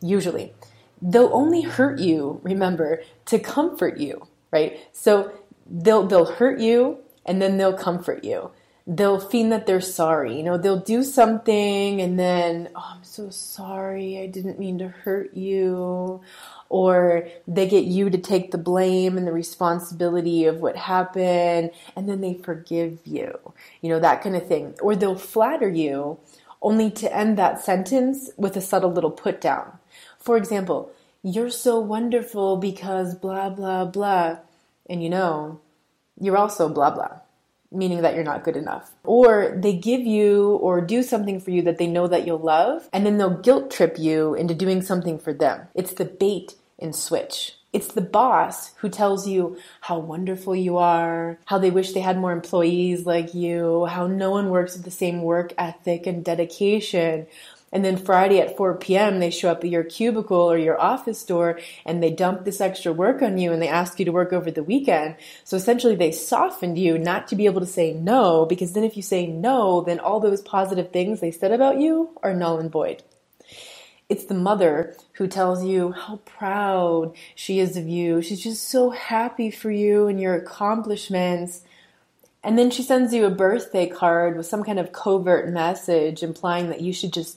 usually. 0.00 0.52
They'll 1.00 1.32
only 1.32 1.62
hurt 1.62 1.98
you, 2.00 2.40
remember, 2.42 3.02
to 3.26 3.38
comfort 3.38 3.98
you, 3.98 4.26
right? 4.50 4.78
So 4.92 5.32
they'll, 5.66 6.06
they'll 6.06 6.26
hurt 6.26 6.60
you 6.60 6.98
and 7.24 7.40
then 7.40 7.56
they'll 7.56 7.76
comfort 7.76 8.24
you 8.24 8.50
they'll 8.88 9.20
feign 9.20 9.50
that 9.50 9.66
they're 9.66 9.82
sorry. 9.82 10.36
You 10.36 10.42
know, 10.42 10.56
they'll 10.56 10.80
do 10.80 11.04
something 11.04 12.00
and 12.00 12.18
then, 12.18 12.70
oh, 12.74 12.94
I'm 12.96 13.04
so 13.04 13.28
sorry. 13.28 14.18
I 14.18 14.26
didn't 14.26 14.58
mean 14.58 14.78
to 14.78 14.88
hurt 14.88 15.34
you. 15.34 16.22
Or 16.70 17.28
they 17.46 17.66
get 17.66 17.84
you 17.84 18.10
to 18.10 18.18
take 18.18 18.50
the 18.50 18.58
blame 18.58 19.16
and 19.16 19.26
the 19.26 19.32
responsibility 19.32 20.44
of 20.44 20.60
what 20.60 20.76
happened 20.76 21.70
and 21.96 22.08
then 22.08 22.20
they 22.20 22.34
forgive 22.34 22.98
you. 23.06 23.38
You 23.80 23.90
know, 23.90 24.00
that 24.00 24.22
kind 24.22 24.36
of 24.36 24.46
thing. 24.46 24.74
Or 24.82 24.94
they'll 24.94 25.14
flatter 25.14 25.68
you 25.68 26.18
only 26.60 26.90
to 26.90 27.14
end 27.14 27.38
that 27.38 27.62
sentence 27.62 28.30
with 28.36 28.56
a 28.56 28.60
subtle 28.60 28.92
little 28.92 29.10
put 29.10 29.40
down. 29.40 29.78
For 30.18 30.36
example, 30.36 30.90
you're 31.22 31.50
so 31.50 31.78
wonderful 31.80 32.56
because 32.56 33.14
blah, 33.14 33.48
blah, 33.48 33.84
blah. 33.84 34.38
And 34.90 35.02
you 35.02 35.08
know, 35.08 35.60
you're 36.20 36.36
also 36.36 36.68
blah, 36.68 36.90
blah 36.90 37.20
meaning 37.70 38.02
that 38.02 38.14
you're 38.14 38.24
not 38.24 38.44
good 38.44 38.56
enough. 38.56 38.92
Or 39.04 39.58
they 39.60 39.74
give 39.74 40.00
you 40.00 40.52
or 40.62 40.80
do 40.80 41.02
something 41.02 41.40
for 41.40 41.50
you 41.50 41.62
that 41.62 41.78
they 41.78 41.86
know 41.86 42.06
that 42.06 42.26
you'll 42.26 42.38
love, 42.38 42.88
and 42.92 43.04
then 43.04 43.18
they'll 43.18 43.42
guilt 43.42 43.70
trip 43.70 43.98
you 43.98 44.34
into 44.34 44.54
doing 44.54 44.82
something 44.82 45.18
for 45.18 45.32
them. 45.32 45.68
It's 45.74 45.92
the 45.92 46.04
bait 46.04 46.54
and 46.78 46.94
switch. 46.94 47.54
It's 47.70 47.88
the 47.88 48.00
boss 48.00 48.74
who 48.76 48.88
tells 48.88 49.28
you 49.28 49.58
how 49.82 49.98
wonderful 49.98 50.56
you 50.56 50.78
are, 50.78 51.38
how 51.44 51.58
they 51.58 51.70
wish 51.70 51.92
they 51.92 52.00
had 52.00 52.16
more 52.18 52.32
employees 52.32 53.04
like 53.04 53.34
you, 53.34 53.84
how 53.84 54.06
no 54.06 54.30
one 54.30 54.48
works 54.48 54.74
with 54.74 54.84
the 54.84 54.90
same 54.90 55.22
work 55.22 55.52
ethic 55.58 56.06
and 56.06 56.24
dedication, 56.24 57.26
and 57.72 57.84
then 57.84 57.96
Friday 57.96 58.40
at 58.40 58.56
4 58.56 58.76
p.m., 58.76 59.18
they 59.18 59.30
show 59.30 59.50
up 59.50 59.62
at 59.62 59.70
your 59.70 59.84
cubicle 59.84 60.50
or 60.50 60.56
your 60.56 60.80
office 60.80 61.22
door 61.24 61.60
and 61.84 62.02
they 62.02 62.10
dump 62.10 62.44
this 62.44 62.60
extra 62.60 62.92
work 62.92 63.20
on 63.22 63.38
you 63.38 63.52
and 63.52 63.60
they 63.60 63.68
ask 63.68 63.98
you 63.98 64.04
to 64.04 64.12
work 64.12 64.32
over 64.32 64.50
the 64.50 64.62
weekend. 64.62 65.16
So 65.44 65.56
essentially, 65.56 65.94
they 65.94 66.12
softened 66.12 66.78
you 66.78 66.98
not 66.98 67.28
to 67.28 67.36
be 67.36 67.46
able 67.46 67.60
to 67.60 67.66
say 67.66 67.92
no, 67.92 68.46
because 68.46 68.72
then 68.72 68.84
if 68.84 68.96
you 68.96 69.02
say 69.02 69.26
no, 69.26 69.82
then 69.82 70.00
all 70.00 70.20
those 70.20 70.40
positive 70.40 70.90
things 70.92 71.20
they 71.20 71.30
said 71.30 71.52
about 71.52 71.78
you 71.78 72.10
are 72.22 72.34
null 72.34 72.58
and 72.58 72.70
void. 72.70 73.02
It's 74.08 74.24
the 74.24 74.34
mother 74.34 74.96
who 75.14 75.26
tells 75.26 75.62
you 75.62 75.92
how 75.92 76.16
proud 76.24 77.14
she 77.34 77.58
is 77.58 77.76
of 77.76 77.86
you. 77.86 78.22
She's 78.22 78.42
just 78.42 78.66
so 78.70 78.88
happy 78.88 79.50
for 79.50 79.70
you 79.70 80.06
and 80.06 80.18
your 80.18 80.34
accomplishments. 80.34 81.60
And 82.42 82.58
then 82.58 82.70
she 82.70 82.82
sends 82.82 83.12
you 83.12 83.26
a 83.26 83.30
birthday 83.30 83.86
card 83.86 84.38
with 84.38 84.46
some 84.46 84.64
kind 84.64 84.78
of 84.78 84.92
covert 84.92 85.50
message 85.50 86.22
implying 86.22 86.70
that 86.70 86.80
you 86.80 86.94
should 86.94 87.12
just 87.12 87.36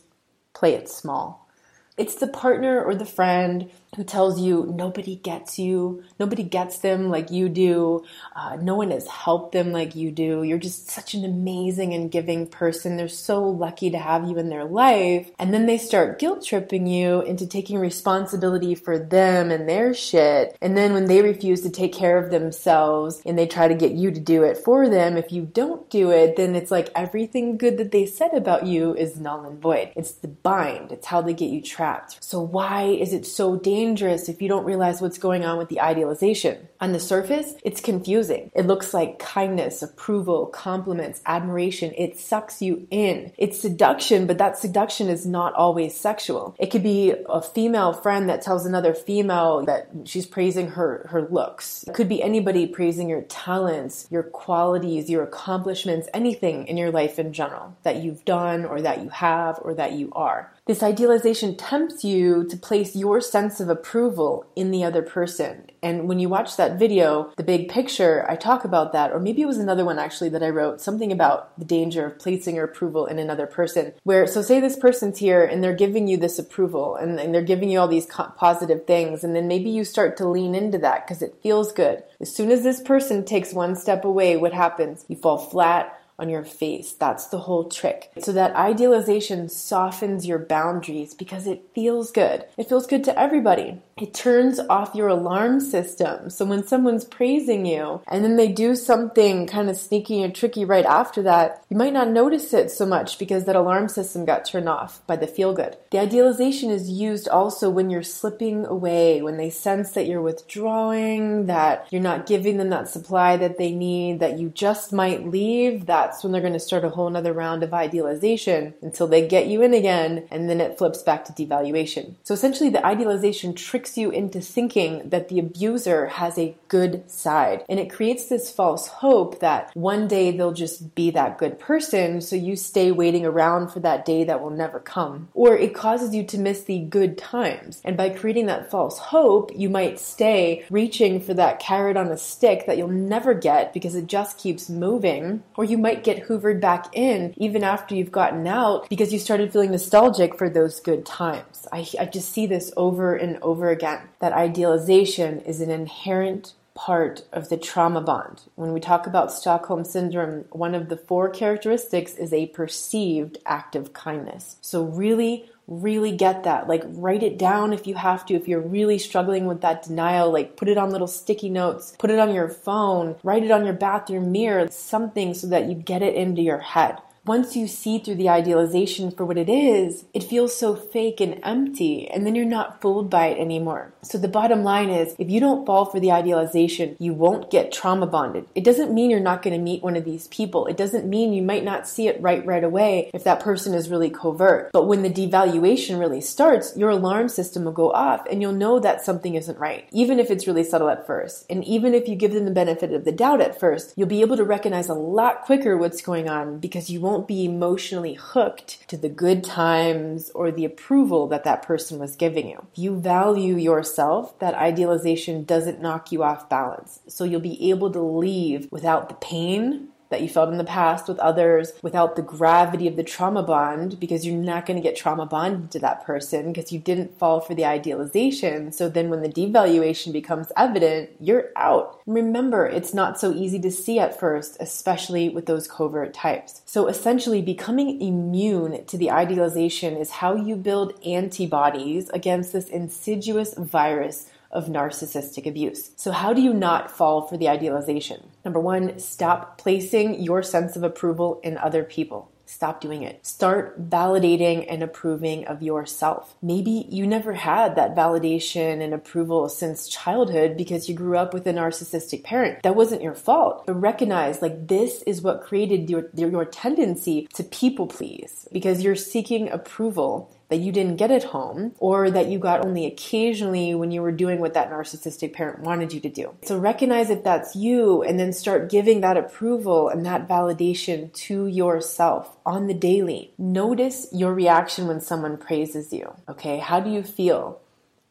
play 0.53 0.73
it 0.73 0.89
small. 0.89 1.49
It's 1.97 2.15
the 2.15 2.27
partner 2.27 2.81
or 2.81 2.95
the 2.95 3.05
friend 3.05 3.69
who 3.97 4.05
tells 4.05 4.39
you 4.39 4.71
nobody 4.73 5.17
gets 5.17 5.59
you, 5.59 6.01
nobody 6.17 6.43
gets 6.43 6.77
them 6.77 7.09
like 7.09 7.29
you 7.29 7.49
do, 7.49 8.05
uh, 8.37 8.55
no 8.61 8.75
one 8.75 8.89
has 8.89 9.05
helped 9.05 9.51
them 9.51 9.73
like 9.73 9.95
you 9.95 10.11
do. 10.11 10.43
You're 10.43 10.57
just 10.57 10.89
such 10.89 11.13
an 11.13 11.25
amazing 11.25 11.93
and 11.93 12.09
giving 12.09 12.47
person. 12.47 12.95
They're 12.95 13.09
so 13.09 13.43
lucky 13.43 13.89
to 13.91 13.97
have 13.97 14.29
you 14.29 14.37
in 14.37 14.47
their 14.47 14.63
life. 14.63 15.29
And 15.37 15.53
then 15.53 15.65
they 15.65 15.77
start 15.77 16.19
guilt 16.19 16.45
tripping 16.45 16.87
you 16.87 17.21
into 17.23 17.45
taking 17.45 17.79
responsibility 17.79 18.75
for 18.75 18.97
them 18.97 19.51
and 19.51 19.67
their 19.67 19.93
shit. 19.93 20.55
And 20.61 20.77
then 20.77 20.93
when 20.93 21.05
they 21.05 21.21
refuse 21.21 21.59
to 21.63 21.69
take 21.69 21.91
care 21.93 22.17
of 22.17 22.31
themselves 22.31 23.21
and 23.25 23.37
they 23.37 23.45
try 23.45 23.67
to 23.67 23.75
get 23.75 23.91
you 23.91 24.09
to 24.11 24.19
do 24.21 24.43
it 24.43 24.57
for 24.57 24.87
them, 24.87 25.17
if 25.17 25.33
you 25.33 25.41
don't 25.41 25.89
do 25.89 26.11
it, 26.11 26.37
then 26.37 26.55
it's 26.55 26.71
like 26.71 26.89
everything 26.95 27.57
good 27.57 27.77
that 27.77 27.91
they 27.91 28.05
said 28.05 28.33
about 28.33 28.65
you 28.65 28.95
is 28.95 29.19
null 29.19 29.43
and 29.43 29.59
void. 29.59 29.91
It's 29.97 30.13
the 30.13 30.29
bind, 30.29 30.93
it's 30.93 31.07
how 31.07 31.21
they 31.21 31.33
get 31.33 31.49
you 31.49 31.61
trapped. 31.61 32.23
So, 32.23 32.39
why 32.39 32.83
is 32.83 33.11
it 33.11 33.25
so 33.25 33.57
dangerous? 33.57 33.80
Dangerous 33.81 34.29
if 34.29 34.41
you 34.41 34.47
don't 34.47 34.65
realize 34.65 35.01
what's 35.01 35.17
going 35.17 35.43
on 35.43 35.57
with 35.57 35.69
the 35.69 35.81
idealization. 35.81 36.67
On 36.79 36.91
the 36.91 36.99
surface, 36.99 37.55
it's 37.63 37.81
confusing. 37.81 38.51
It 38.53 38.67
looks 38.67 38.93
like 38.93 39.17
kindness, 39.17 39.81
approval, 39.81 40.45
compliments, 40.47 41.19
admiration. 41.25 41.91
It 41.97 42.19
sucks 42.19 42.61
you 42.61 42.87
in. 42.91 43.31
It's 43.39 43.59
seduction, 43.59 44.27
but 44.27 44.37
that 44.37 44.57
seduction 44.57 45.09
is 45.09 45.25
not 45.25 45.55
always 45.55 45.99
sexual. 45.99 46.55
It 46.59 46.69
could 46.69 46.83
be 46.83 47.15
a 47.27 47.41
female 47.41 47.93
friend 47.93 48.29
that 48.29 48.43
tells 48.43 48.67
another 48.67 48.93
female 48.93 49.65
that 49.65 49.89
she's 50.05 50.27
praising 50.27 50.67
her, 50.77 51.07
her 51.09 51.23
looks. 51.23 51.83
It 51.87 51.95
could 51.95 52.09
be 52.09 52.21
anybody 52.21 52.67
praising 52.67 53.09
your 53.09 53.23
talents, 53.23 54.07
your 54.11 54.23
qualities, 54.23 55.09
your 55.09 55.23
accomplishments, 55.23 56.07
anything 56.13 56.67
in 56.67 56.77
your 56.77 56.91
life 56.91 57.17
in 57.17 57.33
general 57.33 57.75
that 57.81 57.97
you've 57.97 58.25
done 58.25 58.63
or 58.63 58.79
that 58.81 59.01
you 59.01 59.09
have 59.09 59.59
or 59.63 59.73
that 59.73 59.93
you 59.93 60.11
are. 60.13 60.53
This 60.67 60.83
idealization 60.83 61.57
tempts 61.57 62.03
you 62.03 62.45
to 62.47 62.55
place 62.55 62.95
your 62.95 63.19
sense 63.19 63.59
of 63.59 63.67
approval 63.67 64.45
in 64.55 64.69
the 64.69 64.83
other 64.83 65.01
person. 65.01 65.65
And 65.81 66.07
when 66.07 66.19
you 66.19 66.29
watch 66.29 66.55
that 66.55 66.77
video, 66.77 67.33
the 67.35 67.43
big 67.43 67.67
picture, 67.67 68.25
I 68.29 68.35
talk 68.35 68.63
about 68.63 68.93
that, 68.93 69.11
or 69.11 69.19
maybe 69.19 69.41
it 69.41 69.47
was 69.47 69.57
another 69.57 69.83
one 69.83 69.97
actually 69.97 70.29
that 70.29 70.43
I 70.43 70.49
wrote, 70.49 70.79
something 70.79 71.11
about 71.11 71.57
the 71.57 71.65
danger 71.65 72.05
of 72.05 72.19
placing 72.19 72.55
your 72.55 72.65
approval 72.65 73.07
in 73.07 73.17
another 73.17 73.47
person. 73.47 73.93
Where, 74.03 74.27
so 74.27 74.43
say 74.43 74.59
this 74.59 74.77
person's 74.77 75.17
here 75.17 75.43
and 75.43 75.63
they're 75.63 75.73
giving 75.73 76.07
you 76.07 76.17
this 76.17 76.37
approval 76.37 76.95
and, 76.95 77.19
and 77.19 77.33
they're 77.33 77.41
giving 77.41 77.71
you 77.71 77.79
all 77.79 77.87
these 77.87 78.05
co- 78.05 78.31
positive 78.37 78.85
things, 78.85 79.23
and 79.23 79.35
then 79.35 79.47
maybe 79.47 79.71
you 79.71 79.83
start 79.83 80.15
to 80.17 80.29
lean 80.29 80.53
into 80.53 80.77
that 80.77 81.07
because 81.07 81.23
it 81.23 81.39
feels 81.41 81.73
good. 81.73 82.03
As 82.19 82.33
soon 82.33 82.51
as 82.51 82.61
this 82.61 82.81
person 82.81 83.25
takes 83.25 83.51
one 83.51 83.75
step 83.75 84.05
away, 84.05 84.37
what 84.37 84.53
happens? 84.53 85.05
You 85.07 85.15
fall 85.15 85.39
flat 85.39 86.00
on 86.21 86.29
your 86.29 86.45
face. 86.45 86.93
That's 86.93 87.25
the 87.27 87.39
whole 87.39 87.65
trick. 87.65 88.11
So 88.19 88.31
that 88.33 88.55
idealization 88.55 89.49
softens 89.49 90.27
your 90.27 90.39
boundaries 90.39 91.13
because 91.15 91.47
it 91.47 91.63
feels 91.73 92.11
good. 92.11 92.45
It 92.57 92.69
feels 92.69 92.85
good 92.85 93.03
to 93.05 93.19
everybody. 93.19 93.81
It 94.01 94.15
turns 94.15 94.59
off 94.59 94.95
your 94.95 95.09
alarm 95.09 95.59
system. 95.59 96.31
So 96.31 96.43
when 96.43 96.65
someone's 96.65 97.05
praising 97.05 97.67
you 97.67 98.01
and 98.07 98.23
then 98.23 98.35
they 98.35 98.47
do 98.47 98.75
something 98.75 99.45
kind 99.45 99.69
of 99.69 99.77
sneaky 99.77 100.23
and 100.23 100.33
tricky 100.33 100.65
right 100.65 100.87
after 100.87 101.21
that, 101.21 101.63
you 101.69 101.77
might 101.77 101.93
not 101.93 102.09
notice 102.09 102.51
it 102.51 102.71
so 102.71 102.87
much 102.87 103.19
because 103.19 103.45
that 103.45 103.55
alarm 103.55 103.89
system 103.89 104.25
got 104.25 104.43
turned 104.43 104.67
off 104.67 105.05
by 105.05 105.17
the 105.17 105.27
feel 105.27 105.53
good. 105.53 105.77
The 105.91 105.99
idealization 105.99 106.71
is 106.71 106.89
used 106.89 107.27
also 107.27 107.69
when 107.69 107.91
you're 107.91 108.01
slipping 108.01 108.65
away, 108.65 109.21
when 109.21 109.37
they 109.37 109.51
sense 109.51 109.91
that 109.91 110.07
you're 110.07 110.19
withdrawing, 110.19 111.45
that 111.45 111.87
you're 111.91 112.01
not 112.01 112.25
giving 112.25 112.57
them 112.57 112.71
that 112.71 112.89
supply 112.89 113.37
that 113.37 113.59
they 113.59 113.71
need, 113.71 114.19
that 114.19 114.39
you 114.39 114.49
just 114.49 114.91
might 114.91 115.27
leave, 115.27 115.85
that's 115.85 116.23
when 116.23 116.31
they're 116.31 116.41
going 116.41 116.53
to 116.53 116.59
start 116.59 116.83
a 116.83 116.89
whole 116.89 117.11
nother 117.11 117.33
round 117.33 117.61
of 117.61 117.71
idealization 117.71 118.73
until 118.81 119.05
they 119.05 119.27
get 119.27 119.45
you 119.45 119.61
in 119.61 119.75
again, 119.75 120.27
and 120.31 120.49
then 120.49 120.59
it 120.59 120.79
flips 120.79 121.03
back 121.03 121.23
to 121.25 121.33
devaluation. 121.33 122.15
So 122.23 122.33
essentially, 122.33 122.71
the 122.71 122.83
idealization 122.83 123.53
tricks 123.53 123.90
you 123.97 124.11
into 124.11 124.41
thinking 124.41 125.09
that 125.09 125.29
the 125.29 125.39
abuser 125.39 126.07
has 126.07 126.37
a 126.37 126.55
good 126.67 127.09
side, 127.09 127.63
and 127.69 127.79
it 127.79 127.91
creates 127.91 128.27
this 128.27 128.51
false 128.51 128.87
hope 128.87 129.39
that 129.39 129.71
one 129.75 130.07
day 130.07 130.31
they'll 130.31 130.53
just 130.53 130.95
be 130.95 131.11
that 131.11 131.37
good 131.37 131.59
person, 131.59 132.21
so 132.21 132.35
you 132.35 132.55
stay 132.55 132.91
waiting 132.91 133.25
around 133.25 133.69
for 133.69 133.79
that 133.79 134.05
day 134.05 134.23
that 134.23 134.41
will 134.41 134.49
never 134.49 134.79
come. 134.79 135.29
Or 135.33 135.55
it 135.55 135.73
causes 135.73 136.15
you 136.15 136.23
to 136.25 136.37
miss 136.37 136.63
the 136.63 136.79
good 136.79 137.17
times, 137.17 137.81
and 137.83 137.97
by 137.97 138.09
creating 138.09 138.45
that 138.47 138.71
false 138.71 138.97
hope, 138.97 139.51
you 139.55 139.69
might 139.69 139.99
stay 139.99 140.65
reaching 140.69 141.19
for 141.19 141.33
that 141.33 141.59
carrot 141.59 141.97
on 141.97 142.07
a 142.07 142.17
stick 142.17 142.65
that 142.65 142.77
you'll 142.77 142.87
never 142.87 143.33
get 143.33 143.73
because 143.73 143.95
it 143.95 144.07
just 144.07 144.37
keeps 144.37 144.69
moving, 144.69 145.43
or 145.55 145.63
you 145.63 145.77
might 145.77 146.03
get 146.03 146.27
hoovered 146.27 146.61
back 146.61 146.87
in 146.93 147.33
even 147.37 147.63
after 147.63 147.95
you've 147.95 148.11
gotten 148.11 148.47
out 148.47 148.87
because 148.89 149.11
you 149.11 149.19
started 149.19 149.51
feeling 149.51 149.71
nostalgic 149.71 150.37
for 150.37 150.49
those 150.49 150.79
good 150.79 151.05
times. 151.05 151.67
I, 151.71 151.85
I 151.99 152.05
just 152.05 152.31
see 152.31 152.45
this 152.45 152.71
over 152.77 153.15
and 153.15 153.37
over 153.41 153.69
again. 153.69 153.80
That 153.81 154.33
idealization 154.33 155.41
is 155.41 155.61
an 155.61 155.69
inherent 155.69 156.53
part 156.73 157.23
of 157.33 157.49
the 157.49 157.57
trauma 157.57 158.01
bond. 158.01 158.43
When 158.55 158.73
we 158.73 158.79
talk 158.79 159.05
about 159.05 159.31
Stockholm 159.31 159.83
Syndrome, 159.83 160.45
one 160.51 160.73
of 160.73 160.89
the 160.89 160.97
four 160.97 161.29
characteristics 161.29 162.13
is 162.15 162.31
a 162.31 162.47
perceived 162.47 163.37
act 163.45 163.75
of 163.75 163.93
kindness. 163.93 164.55
So, 164.61 164.83
really, 164.83 165.49
really 165.67 166.15
get 166.15 166.43
that. 166.43 166.67
Like, 166.67 166.83
write 166.85 167.23
it 167.23 167.37
down 167.37 167.73
if 167.73 167.87
you 167.87 167.95
have 167.95 168.25
to. 168.27 168.35
If 168.35 168.47
you're 168.47 168.61
really 168.61 168.97
struggling 168.97 169.45
with 169.47 169.61
that 169.61 169.83
denial, 169.83 170.31
like, 170.31 170.55
put 170.57 170.69
it 170.69 170.77
on 170.77 170.91
little 170.91 171.07
sticky 171.07 171.49
notes, 171.49 171.93
put 171.99 172.09
it 172.09 172.19
on 172.19 172.33
your 172.33 172.49
phone, 172.49 173.15
write 173.23 173.43
it 173.43 173.51
on 173.51 173.65
your 173.65 173.73
bathroom 173.73 174.31
mirror, 174.31 174.67
something 174.71 175.33
so 175.33 175.47
that 175.47 175.67
you 175.67 175.75
get 175.75 176.01
it 176.01 176.15
into 176.15 176.41
your 176.41 176.59
head 176.59 176.97
once 177.23 177.55
you 177.55 177.67
see 177.67 177.99
through 177.99 178.15
the 178.15 178.29
idealization 178.29 179.11
for 179.11 179.25
what 179.25 179.37
it 179.37 179.47
is, 179.47 180.05
it 180.11 180.23
feels 180.23 180.57
so 180.57 180.75
fake 180.75 181.21
and 181.21 181.39
empty, 181.43 182.09
and 182.09 182.25
then 182.25 182.33
you're 182.33 182.43
not 182.43 182.81
fooled 182.81 183.11
by 183.11 183.27
it 183.27 183.37
anymore. 183.39 183.93
So 184.01 184.17
the 184.17 184.27
bottom 184.27 184.63
line 184.63 184.89
is 184.89 185.15
if 185.19 185.29
you 185.29 185.39
don't 185.39 185.63
fall 185.63 185.85
for 185.85 185.99
the 185.99 186.11
idealization, 186.11 186.95
you 186.97 187.13
won't 187.13 187.51
get 187.51 187.71
trauma 187.71 188.07
bonded. 188.07 188.47
It 188.55 188.63
doesn't 188.63 188.91
mean 188.91 189.11
you're 189.11 189.19
not 189.19 189.43
going 189.43 189.55
to 189.55 189.63
meet 189.63 189.83
one 189.83 189.95
of 189.95 190.03
these 190.03 190.27
people. 190.29 190.65
It 190.65 190.77
doesn't 190.77 191.07
mean 191.07 191.31
you 191.31 191.43
might 191.43 191.63
not 191.63 191.87
see 191.87 192.07
it 192.07 192.19
right 192.21 192.43
right 192.43 192.63
away 192.63 193.11
if 193.13 193.23
that 193.25 193.39
person 193.39 193.75
is 193.75 193.89
really 193.89 194.09
covert. 194.09 194.71
But 194.73 194.87
when 194.87 195.03
the 195.03 195.09
devaluation 195.09 195.99
really 195.99 196.21
starts, 196.21 196.75
your 196.75 196.89
alarm 196.89 197.29
system 197.29 197.65
will 197.65 197.71
go 197.71 197.91
off 197.91 198.25
and 198.31 198.41
you'll 198.41 198.51
know 198.53 198.79
that 198.79 199.05
something 199.05 199.35
isn't 199.35 199.59
right, 199.59 199.87
even 199.91 200.19
if 200.19 200.31
it's 200.31 200.47
really 200.47 200.63
subtle 200.63 200.89
at 200.89 201.05
first. 201.05 201.45
And 201.51 201.63
even 201.65 201.93
if 201.93 202.07
you 202.07 202.15
give 202.15 202.33
them 202.33 202.45
the 202.45 202.51
benefit 202.51 202.91
of 202.93 203.05
the 203.05 203.11
doubt 203.11 203.41
at 203.41 203.59
first, 203.59 203.93
you'll 203.95 204.07
be 204.07 204.21
able 204.21 204.37
to 204.37 204.43
recognize 204.43 204.89
a 204.89 204.95
lot 204.95 205.41
quicker 205.41 205.77
what's 205.77 206.01
going 206.01 206.27
on 206.27 206.57
because 206.57 206.89
you 206.89 206.99
won't 206.99 207.10
won't 207.11 207.27
be 207.27 207.43
emotionally 207.43 208.13
hooked 208.13 208.87
to 208.87 208.95
the 208.95 209.09
good 209.09 209.43
times 209.43 210.31
or 210.33 210.49
the 210.49 210.63
approval 210.63 211.27
that 211.27 211.43
that 211.43 211.61
person 211.61 211.99
was 211.99 212.15
giving 212.15 212.47
you. 212.47 212.65
If 212.71 212.79
you 212.79 212.95
value 212.99 213.57
yourself, 213.57 214.39
that 214.39 214.55
idealization 214.55 215.43
doesn't 215.43 215.81
knock 215.81 216.11
you 216.13 216.23
off 216.23 216.47
balance. 216.47 217.01
So 217.07 217.25
you'll 217.25 217.41
be 217.41 217.69
able 217.69 217.91
to 217.91 218.01
leave 218.01 218.69
without 218.71 219.09
the 219.09 219.15
pain 219.15 219.89
that 220.11 220.21
you 220.21 220.29
felt 220.29 220.49
in 220.49 220.57
the 220.57 220.63
past 220.63 221.07
with 221.07 221.17
others 221.19 221.73
without 221.81 222.15
the 222.15 222.21
gravity 222.21 222.87
of 222.87 222.95
the 222.95 223.03
trauma 223.03 223.41
bond 223.41 223.99
because 223.99 224.25
you're 224.25 224.35
not 224.35 224.65
going 224.65 224.77
to 224.77 224.83
get 224.87 224.95
trauma 224.95 225.25
bonded 225.25 225.71
to 225.71 225.79
that 225.79 226.05
person 226.05 226.53
because 226.53 226.71
you 226.71 226.79
didn't 226.79 227.17
fall 227.17 227.39
for 227.39 227.55
the 227.55 227.65
idealization. 227.65 228.71
So 228.71 228.87
then 228.87 229.09
when 229.09 229.23
the 229.23 229.29
devaluation 229.29 230.13
becomes 230.13 230.51
evident, 230.55 231.09
you're 231.19 231.49
out. 231.55 232.01
remember, 232.05 232.65
it's 232.65 232.93
not 232.93 233.19
so 233.19 233.33
easy 233.33 233.59
to 233.59 233.71
see 233.71 233.99
at 233.99 234.19
first, 234.19 234.57
especially 234.59 235.29
with 235.29 235.45
those 235.45 235.67
covert 235.67 236.13
types. 236.13 236.61
So 236.65 236.87
essentially, 236.87 237.41
becoming 237.41 238.01
immune 238.01 238.85
to 238.85 238.97
the 238.97 239.11
idealization 239.11 239.95
is 239.95 240.11
how 240.11 240.35
you 240.35 240.55
build 240.55 240.93
antibodies 241.05 242.09
against 242.09 242.53
this 242.53 242.67
insidious 242.67 243.53
virus 243.55 244.27
of 244.51 244.67
narcissistic 244.67 245.47
abuse. 245.47 245.91
So, 245.95 246.11
how 246.11 246.33
do 246.33 246.41
you 246.41 246.53
not 246.53 246.91
fall 246.91 247.23
for 247.23 247.37
the 247.37 247.49
idealization? 247.49 248.29
Number 248.43 248.59
one, 248.59 248.99
stop 248.99 249.57
placing 249.57 250.21
your 250.21 250.43
sense 250.43 250.75
of 250.75 250.83
approval 250.83 251.39
in 251.43 251.57
other 251.57 251.83
people. 251.83 252.31
Stop 252.51 252.81
doing 252.81 253.03
it. 253.03 253.25
Start 253.25 253.89
validating 253.89 254.65
and 254.69 254.83
approving 254.83 255.47
of 255.47 255.63
yourself. 255.63 256.35
Maybe 256.41 256.85
you 256.89 257.07
never 257.07 257.31
had 257.31 257.77
that 257.77 257.95
validation 257.95 258.81
and 258.81 258.93
approval 258.93 259.47
since 259.47 259.87
childhood 259.87 260.57
because 260.57 260.89
you 260.89 260.93
grew 260.93 261.17
up 261.17 261.33
with 261.33 261.47
a 261.47 261.53
narcissistic 261.53 262.25
parent. 262.25 262.61
That 262.63 262.75
wasn't 262.75 263.03
your 263.03 263.15
fault. 263.15 263.65
But 263.65 263.75
recognize 263.75 264.41
like 264.41 264.67
this 264.67 265.01
is 265.03 265.21
what 265.21 265.43
created 265.43 265.89
your, 265.89 266.09
your 266.13 266.43
tendency 266.43 267.29
to 267.35 267.43
people 267.45 267.87
please 267.87 268.49
because 268.51 268.83
you're 268.83 268.95
seeking 268.97 269.49
approval 269.49 270.35
that 270.51 270.59
you 270.59 270.71
didn't 270.73 270.97
get 270.97 271.09
at 271.11 271.23
home 271.23 271.73
or 271.79 272.11
that 272.11 272.27
you 272.27 272.37
got 272.37 272.65
only 272.65 272.85
occasionally 272.85 273.73
when 273.73 273.89
you 273.89 274.01
were 274.01 274.11
doing 274.11 274.41
what 274.41 274.53
that 274.53 274.69
narcissistic 274.69 275.31
parent 275.31 275.61
wanted 275.61 275.93
you 275.93 276.01
to 276.01 276.09
do. 276.09 276.35
So 276.43 276.57
recognize 276.57 277.09
if 277.09 277.23
that's 277.23 277.55
you 277.55 278.03
and 278.03 278.19
then 278.19 278.33
start 278.33 278.69
giving 278.69 278.99
that 278.99 279.15
approval 279.15 279.87
and 279.87 280.05
that 280.05 280.27
validation 280.27 281.13
to 281.13 281.47
yourself 281.47 282.35
on 282.45 282.67
the 282.67 282.73
daily. 282.73 283.33
Notice 283.37 284.07
your 284.11 284.33
reaction 284.33 284.87
when 284.87 284.99
someone 284.99 285.37
praises 285.37 285.93
you. 285.93 286.13
Okay, 286.27 286.57
how 286.57 286.81
do 286.81 286.89
you 286.89 287.01
feel? 287.01 287.61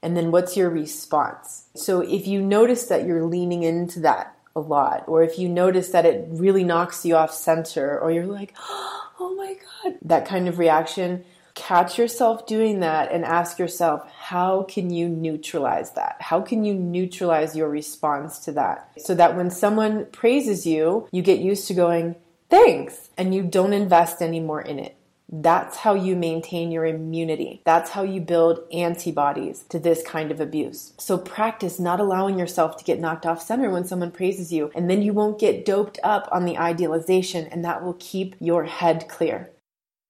And 0.03 0.17
then 0.17 0.31
what's 0.31 0.57
your 0.57 0.71
response? 0.71 1.67
So 1.77 2.01
if 2.01 2.27
you 2.27 2.41
notice 2.41 2.87
that 2.87 3.05
you're 3.05 3.25
leaning 3.25 3.65
into 3.65 4.01
that 4.01 4.35
a 4.57 4.61
lot, 4.61 5.05
or 5.07 5.23
if 5.23 5.39
you 5.39 5.47
notice 5.47 5.91
that 5.91 6.07
it 6.07 6.27
really 6.31 6.65
knocks 6.65 7.05
you 7.05 7.17
off 7.17 7.35
center, 7.35 8.01
or 8.01 8.11
you're 8.11 8.25
like, 8.25 8.55
oh 8.71 9.35
my 9.37 9.57
God, 9.85 9.99
that 10.01 10.25
kind 10.25 10.49
of 10.49 10.59
reaction, 10.59 11.23
catch 11.61 11.99
yourself 11.99 12.47
doing 12.47 12.81
that 12.81 13.13
and 13.13 13.25
ask 13.25 13.59
yourself, 13.59 14.11
how 14.11 14.63
can 14.63 14.89
you 14.91 15.09
neutralize 15.09 15.93
that? 15.93 16.17
How 16.21 16.41
can 16.41 16.65
you 16.65 16.75
neutralize 16.75 17.55
your 17.55 17.69
response 17.69 18.39
to 18.41 18.53
that? 18.53 18.91
So 18.99 19.15
that 19.15 19.37
when 19.37 19.51
someone 19.51 20.07
praises 20.07 20.67
you, 20.67 21.07
you 21.13 21.23
get 21.23 21.39
used 21.39 21.69
to 21.69 21.75
going, 21.75 22.17
thanks, 22.49 23.11
and 23.19 23.35
you 23.35 23.43
don't 23.43 23.75
invest 23.75 24.23
anymore 24.23 24.63
in 24.63 24.79
it. 24.79 24.97
That's 25.33 25.77
how 25.77 25.95
you 25.95 26.17
maintain 26.17 26.73
your 26.73 26.85
immunity. 26.85 27.63
That's 27.65 27.91
how 27.91 28.03
you 28.03 28.21
build 28.21 28.65
antibodies 28.73 29.63
to 29.69 29.79
this 29.79 30.03
kind 30.03 30.33
of 30.33 30.41
abuse. 30.41 30.93
So 30.99 31.19
practice 31.19 31.79
not 31.79 32.01
allowing 32.01 32.37
yourself 32.37 32.79
to 32.79 32.85
get 32.85 32.99
knocked 32.99 33.27
off 33.27 33.41
center 33.41 33.71
when 33.71 33.85
someone 33.85 34.11
praises 34.11 34.53
you, 34.53 34.73
and 34.75 34.91
then 34.91 35.03
you 35.03 35.13
won't 35.13 35.39
get 35.39 35.65
doped 35.65 36.01
up 36.03 36.29
on 36.33 36.47
the 36.47 36.59
idealization, 36.59 37.47
and 37.47 37.65
that 37.65 37.85
will 37.85 37.97
keep 38.01 38.35
your 38.41 38.65
head 38.65 39.09
clear. 39.09 39.51